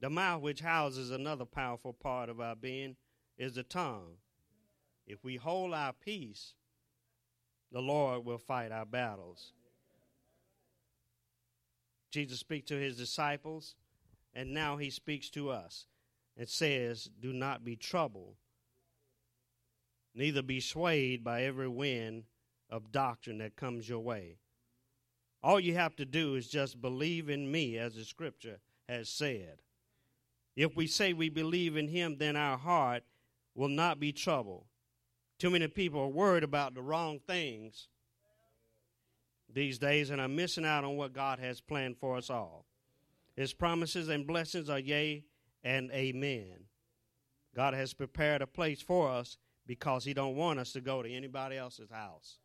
The 0.00 0.10
mouth, 0.10 0.42
which 0.42 0.60
houses 0.60 1.10
another 1.10 1.44
powerful 1.44 1.92
part 1.92 2.28
of 2.28 2.40
our 2.40 2.56
being, 2.56 2.96
is 3.38 3.54
the 3.54 3.62
tongue. 3.62 4.16
If 5.06 5.22
we 5.22 5.36
hold 5.36 5.74
our 5.74 5.92
peace, 5.92 6.54
the 7.70 7.80
Lord 7.80 8.24
will 8.24 8.38
fight 8.38 8.72
our 8.72 8.86
battles. 8.86 9.52
Jesus 12.10 12.40
speaks 12.40 12.68
to 12.68 12.74
his 12.74 12.96
disciples, 12.96 13.74
and 14.34 14.52
now 14.52 14.76
he 14.76 14.90
speaks 14.90 15.30
to 15.30 15.50
us 15.50 15.86
and 16.36 16.48
says, 16.48 17.08
Do 17.20 17.32
not 17.32 17.64
be 17.64 17.76
troubled, 17.76 18.36
neither 20.14 20.42
be 20.42 20.60
swayed 20.60 21.22
by 21.22 21.42
every 21.42 21.68
wind 21.68 22.24
of 22.70 22.92
doctrine 22.92 23.38
that 23.38 23.56
comes 23.56 23.88
your 23.88 24.00
way. 24.00 24.38
All 25.42 25.58
you 25.58 25.74
have 25.74 25.96
to 25.96 26.04
do 26.04 26.36
is 26.36 26.48
just 26.48 26.80
believe 26.80 27.28
in 27.28 27.50
me, 27.50 27.76
as 27.76 27.94
the 27.94 28.04
scripture 28.04 28.60
has 28.88 29.08
said. 29.08 29.58
If 30.54 30.76
we 30.76 30.86
say 30.86 31.12
we 31.12 31.28
believe 31.28 31.76
in 31.76 31.88
him, 31.88 32.16
then 32.18 32.36
our 32.36 32.56
heart 32.56 33.02
will 33.54 33.68
not 33.68 33.98
be 33.98 34.12
troubled. 34.12 34.64
Too 35.38 35.50
many 35.50 35.66
people 35.66 36.00
are 36.00 36.08
worried 36.08 36.44
about 36.44 36.74
the 36.74 36.82
wrong 36.82 37.18
things 37.26 37.88
these 39.52 39.78
days 39.78 40.10
and 40.10 40.20
are 40.20 40.28
missing 40.28 40.64
out 40.64 40.84
on 40.84 40.96
what 40.96 41.12
God 41.12 41.38
has 41.38 41.60
planned 41.60 41.98
for 41.98 42.16
us 42.16 42.30
all. 42.30 42.64
His 43.34 43.52
promises 43.52 44.08
and 44.08 44.26
blessings 44.26 44.70
are 44.70 44.78
yea 44.78 45.24
and 45.62 45.90
amen. 45.92 46.64
God 47.54 47.74
has 47.74 47.92
prepared 47.92 48.42
a 48.42 48.46
place 48.46 48.80
for 48.80 49.10
us 49.10 49.36
because 49.66 50.04
he 50.04 50.14
don't 50.14 50.36
want 50.36 50.58
us 50.58 50.72
to 50.72 50.80
go 50.80 51.02
to 51.02 51.10
anybody 51.10 51.56
else's 51.56 51.90
house. 51.90 52.38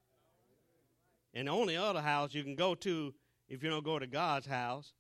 And 1.34 1.48
the 1.48 1.52
only 1.52 1.78
other 1.78 2.02
house 2.02 2.34
you 2.34 2.44
can 2.44 2.56
go 2.56 2.76
to 2.76 3.14
if 3.48 3.64
you 3.64 3.70
don't 3.70 3.86
go 3.86 4.00
to 4.00 4.08
God's 4.08 4.48
house 4.48 4.94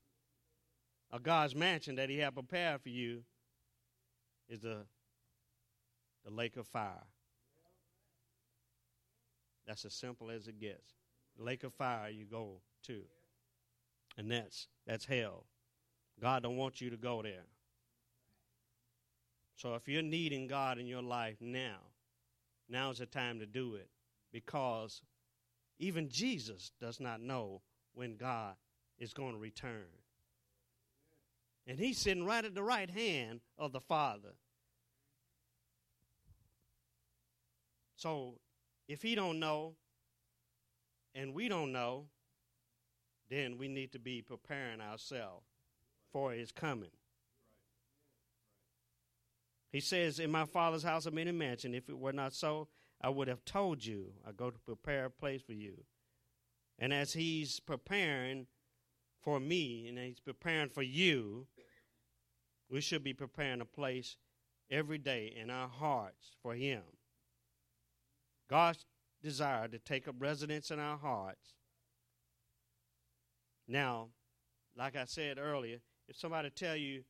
or 1.12 1.19
God's 1.19 1.56
mansion 1.56 1.95
that 1.95 2.10
he 2.10 2.19
has 2.19 2.32
prepared 2.32 2.82
for 2.82 2.89
you 2.89 3.23
is 4.49 4.62
the, 4.62 4.86
the 6.25 6.32
lake 6.32 6.58
of 6.58 6.67
fire. 6.67 7.06
That's 9.65 9.84
as 9.84 9.93
simple 9.93 10.32
as 10.32 10.47
it 10.47 10.60
gets. 10.60 10.93
The 11.38 11.43
lake 11.43 11.63
of 11.63 11.73
fire 11.73 12.10
you 12.10 12.25
go 12.25 12.62
to. 12.84 13.01
And 14.17 14.32
that's 14.32 14.67
that's 14.86 15.06
hell. 15.06 15.45
God 16.19 16.43
don't 16.43 16.58
want 16.58 16.82
you 16.82 16.89
to 16.89 16.97
go 16.97 17.21
there. 17.21 17.45
So 19.58 19.74
if 19.74 19.88
you're 19.88 20.04
needing 20.04 20.48
God 20.48 20.78
in 20.78 20.86
your 20.86 21.02
life 21.02 21.38
now, 21.41 21.80
now 22.70 22.91
is 22.91 23.00
the 23.00 23.08
time 23.08 23.39
to 23.39 23.48
do 23.48 23.74
it 23.74 23.89
because 24.32 25.02
even 25.80 26.10
Jesus 26.10 26.72
does 26.80 27.00
not 27.00 27.22
know 27.22 27.62
when 27.96 28.17
God 28.17 28.54
is 29.00 29.15
going 29.15 29.34
to 29.34 29.39
return. 29.39 29.88
And 31.65 31.80
he's 31.80 31.98
sitting 31.98 32.24
right 32.24 32.46
at 32.46 32.54
the 32.54 32.63
right 32.63 32.89
hand 32.89 33.41
of 33.58 33.72
the 33.72 33.82
Father. 33.82 34.36
So 37.96 38.36
if 38.88 39.02
he 39.02 39.15
don't 39.15 39.39
know 39.39 39.74
and 41.15 41.34
we 41.34 41.50
don't 41.50 41.72
know, 41.72 42.06
then 43.28 43.58
we 43.58 43.67
need 43.67 43.91
to 43.93 44.00
be 44.00 44.22
preparing 44.22 44.82
ourselves 44.82 45.48
for 46.12 46.32
his 46.32 46.52
coming. 46.52 46.91
He 49.71 49.80
says, 49.80 50.19
In 50.19 50.32
my 50.32 50.45
father's 50.45 50.84
house 50.84 51.08
are 51.08 51.12
many 51.12 51.32
mansions. 51.32 51.75
If 51.75 51.89
it 51.89 51.97
were 51.97 52.13
not 52.13 52.34
so, 52.34 52.67
I 53.01 53.10
would 53.10 53.27
have 53.27 53.45
told 53.45 53.86
you. 53.86 54.13
I 54.27 54.32
go 54.32 54.49
to 54.49 54.60
prepare 54.60 55.06
a 55.06 55.10
place 55.10 55.41
for 55.41 55.53
you. 55.53 55.84
And 56.80 56.93
as 56.93 57.13
he's 57.13 57.60
preparing 57.60 58.47
for 59.21 59.39
me 59.39 59.88
and 59.88 59.97
he's 59.97 60.19
preparing 60.19 60.69
for 60.69 60.84
you, 60.84 61.47
we 62.69 62.82
should 62.82 63.03
be 63.03 63.13
preparing 63.13 63.62
a 63.62 63.65
place 63.65 64.17
every 64.69 64.97
day 64.97 65.34
in 65.39 65.49
our 65.49 65.67
hearts 65.67 66.32
for 66.41 66.53
him. 66.53 66.82
God's 68.49 68.86
desire 69.21 69.67
to 69.67 69.80
take 69.80 70.08
up 70.08 70.15
residence 70.19 70.71
in 70.71 70.80
our 70.80 70.97
hearts. 70.97 71.53
Now, 73.67 74.10
like 74.77 74.95
I 74.95 75.06
said 75.06 75.38
earlier, 75.38 75.80
if 76.08 76.17
somebody 76.17 76.49
tell 76.49 76.75
you 76.75 77.03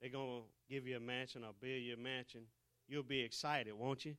they're 0.00 0.10
going 0.10 0.42
to 0.42 0.74
give 0.74 0.86
you 0.86 0.96
a 0.96 1.00
mansion 1.00 1.44
or 1.44 1.52
build 1.60 1.82
you 1.82 1.94
a 1.94 1.96
mansion, 1.96 2.42
you'll 2.88 3.02
be 3.02 3.20
excited, 3.20 3.72
won't 3.74 4.04
you? 4.04 4.16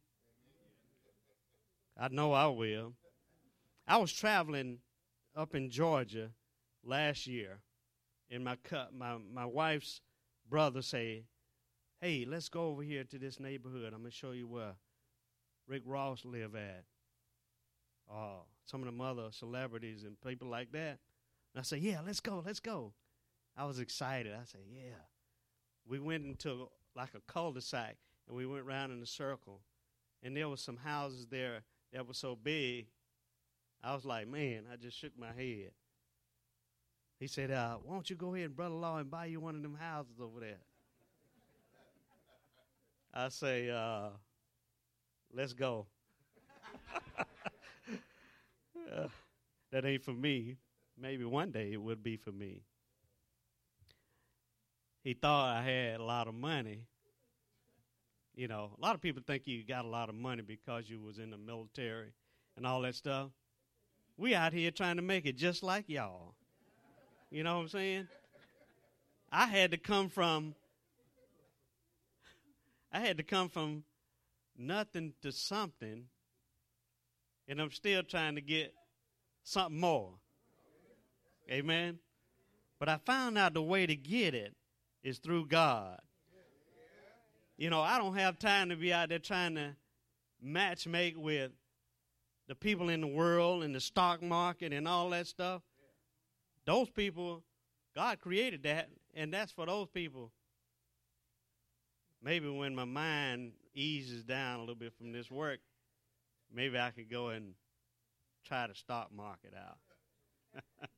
I 1.99 2.09
know 2.09 2.33
I 2.33 2.47
will. 2.47 2.93
I 3.87 3.97
was 3.97 4.13
traveling 4.13 4.79
up 5.35 5.55
in 5.55 5.69
Georgia 5.69 6.31
last 6.83 7.25
year, 7.25 7.59
and 8.29 8.43
my 8.43 8.57
my 8.93 9.17
my 9.33 9.45
wife's 9.45 10.01
brother 10.49 10.81
say, 10.81 11.25
"Hey, 12.01 12.25
let's 12.25 12.49
go 12.49 12.67
over 12.67 12.83
here 12.83 13.03
to 13.05 13.17
this 13.17 13.39
neighborhood. 13.39 13.93
I'm 13.93 14.01
gonna 14.01 14.11
show 14.11 14.31
you 14.31 14.47
where 14.47 14.75
Rick 15.67 15.83
Ross 15.85 16.23
live 16.25 16.55
at. 16.55 16.83
Uh, 18.11 18.41
some 18.65 18.83
of 18.83 18.93
the 18.93 19.03
other 19.03 19.31
celebrities 19.31 20.03
and 20.03 20.19
people 20.21 20.49
like 20.49 20.71
that." 20.73 20.99
And 21.53 21.59
I 21.59 21.61
said, 21.61 21.79
"Yeah, 21.79 22.01
let's 22.01 22.19
go, 22.19 22.43
let's 22.45 22.59
go." 22.59 22.93
I 23.55 23.65
was 23.65 23.79
excited. 23.79 24.33
I 24.33 24.43
said, 24.43 24.61
"Yeah." 24.69 25.01
We 25.87 25.99
went 25.99 26.25
into 26.25 26.69
like 26.95 27.13
a 27.15 27.21
cul-de-sac, 27.31 27.97
and 28.27 28.35
we 28.35 28.45
went 28.45 28.65
around 28.65 28.91
in 28.91 29.01
a 29.01 29.05
circle, 29.05 29.61
and 30.23 30.35
there 30.35 30.49
was 30.49 30.61
some 30.61 30.77
houses 30.77 31.27
there 31.27 31.63
that 31.93 32.07
were 32.07 32.13
so 32.13 32.35
big. 32.35 32.87
I 33.83 33.95
was 33.95 34.05
like, 34.05 34.27
"Man," 34.27 34.65
I 34.71 34.75
just 34.77 34.97
shook 34.97 35.17
my 35.17 35.33
head. 35.33 35.71
He 37.19 37.27
said, 37.27 37.51
uh, 37.51 37.77
"Why 37.77 37.93
don't 37.93 38.09
you 38.09 38.15
go 38.15 38.33
ahead, 38.33 38.45
and 38.47 38.55
brother 38.55 38.73
law, 38.75 38.97
and 38.97 39.09
buy 39.11 39.25
you 39.25 39.39
one 39.39 39.55
of 39.55 39.61
them 39.61 39.75
houses 39.75 40.19
over 40.19 40.39
there?" 40.39 40.61
I 43.13 43.29
say, 43.29 43.69
uh, 43.69 44.09
"Let's 45.31 45.53
go." 45.53 45.87
uh, 48.95 49.07
that 49.71 49.85
ain't 49.85 50.03
for 50.03 50.13
me. 50.13 50.57
Maybe 50.97 51.25
one 51.25 51.51
day 51.51 51.73
it 51.73 51.81
would 51.81 52.03
be 52.03 52.17
for 52.17 52.31
me 52.31 52.63
he 55.07 55.13
thought 55.13 55.55
I 55.55 55.61
had 55.61 56.01
a 56.01 56.03
lot 56.03 56.27
of 56.27 56.33
money. 56.33 56.81
You 58.35 58.49
know, 58.49 58.71
a 58.77 58.81
lot 58.81 58.93
of 58.93 58.99
people 58.99 59.23
think 59.25 59.43
you 59.45 59.63
got 59.63 59.85
a 59.85 59.87
lot 59.87 60.09
of 60.09 60.15
money 60.15 60.41
because 60.41 60.89
you 60.89 60.99
was 60.99 61.17
in 61.17 61.29
the 61.29 61.37
military 61.37 62.09
and 62.57 62.67
all 62.67 62.81
that 62.81 62.93
stuff. 62.93 63.29
We 64.17 64.35
out 64.35 64.51
here 64.51 64.69
trying 64.69 64.97
to 64.97 65.01
make 65.01 65.25
it 65.25 65.37
just 65.37 65.63
like 65.63 65.85
y'all. 65.87 66.33
You 67.31 67.43
know 67.45 67.55
what 67.55 67.61
I'm 67.61 67.67
saying? 67.69 68.07
I 69.31 69.45
had 69.45 69.71
to 69.71 69.77
come 69.77 70.09
from 70.09 70.55
I 72.91 72.99
had 72.99 73.15
to 73.15 73.23
come 73.23 73.47
from 73.47 73.85
nothing 74.57 75.13
to 75.21 75.31
something 75.31 76.03
and 77.47 77.61
I'm 77.61 77.71
still 77.71 78.03
trying 78.03 78.35
to 78.35 78.41
get 78.41 78.73
something 79.45 79.79
more. 79.79 80.15
Amen. 81.49 81.99
But 82.77 82.89
I 82.89 82.97
found 83.05 83.37
out 83.37 83.53
the 83.53 83.61
way 83.61 83.85
to 83.85 83.95
get 83.95 84.35
it 84.35 84.53
is 85.03 85.19
through 85.19 85.47
God. 85.47 85.99
You 87.57 87.69
know, 87.71 87.81
I 87.81 87.97
don't 87.97 88.15
have 88.15 88.37
time 88.37 88.69
to 88.69 88.75
be 88.75 88.93
out 88.93 89.09
there 89.09 89.19
trying 89.19 89.55
to 89.55 89.75
match 90.41 90.85
make 90.85 91.17
with 91.17 91.51
the 92.47 92.55
people 92.55 92.89
in 92.89 93.01
the 93.01 93.07
world 93.07 93.63
and 93.63 93.73
the 93.73 93.79
stock 93.79 94.21
market 94.21 94.73
and 94.73 94.87
all 94.87 95.09
that 95.09 95.27
stuff. 95.27 95.63
Those 96.65 96.89
people, 96.89 97.43
God 97.95 98.19
created 98.19 98.63
that, 98.63 98.89
and 99.15 99.33
that's 99.33 99.51
for 99.51 99.65
those 99.65 99.87
people. 99.87 100.31
Maybe 102.21 102.49
when 102.49 102.75
my 102.75 102.85
mind 102.85 103.53
eases 103.73 104.23
down 104.23 104.57
a 104.57 104.59
little 104.59 104.75
bit 104.75 104.93
from 104.97 105.11
this 105.11 105.31
work, 105.31 105.59
maybe 106.53 106.77
I 106.77 106.91
could 106.91 107.09
go 107.09 107.29
and 107.29 107.53
try 108.45 108.67
the 108.67 108.75
stock 108.75 109.11
market 109.15 109.53
out. 109.55 110.61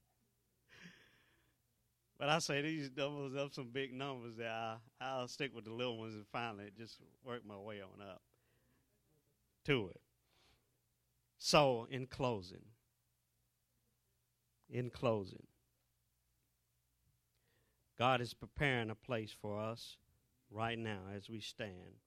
But 2.20 2.28
I 2.28 2.40
say 2.40 2.62
these 2.62 2.90
doubles 2.90 3.34
up 3.38 3.54
some 3.54 3.70
big 3.72 3.94
numbers 3.94 4.36
that 4.38 4.52
I, 4.52 4.76
I'll 5.00 5.30
stick 5.30 5.56
with 5.56 5.64
the 5.64 5.72
little 5.72 5.98
ones 5.98 6.16
and 6.16 6.26
finally 6.28 6.70
just 6.78 7.00
work 7.24 7.46
my 7.48 7.58
way 7.58 7.82
on 7.82 8.06
up 8.06 8.22
to 9.66 9.88
it. 9.88 10.02
So, 11.38 11.88
in 11.90 12.08
closing, 12.08 12.66
in 14.70 14.90
closing, 14.90 15.48
God 17.98 18.20
is 18.20 18.34
preparing 18.34 18.90
a 18.90 18.96
place 18.96 19.34
for 19.42 19.58
us 19.58 19.96
right 20.52 20.78
now 20.78 21.00
as 21.16 21.30
we 21.30 21.40
stand. 21.40 22.02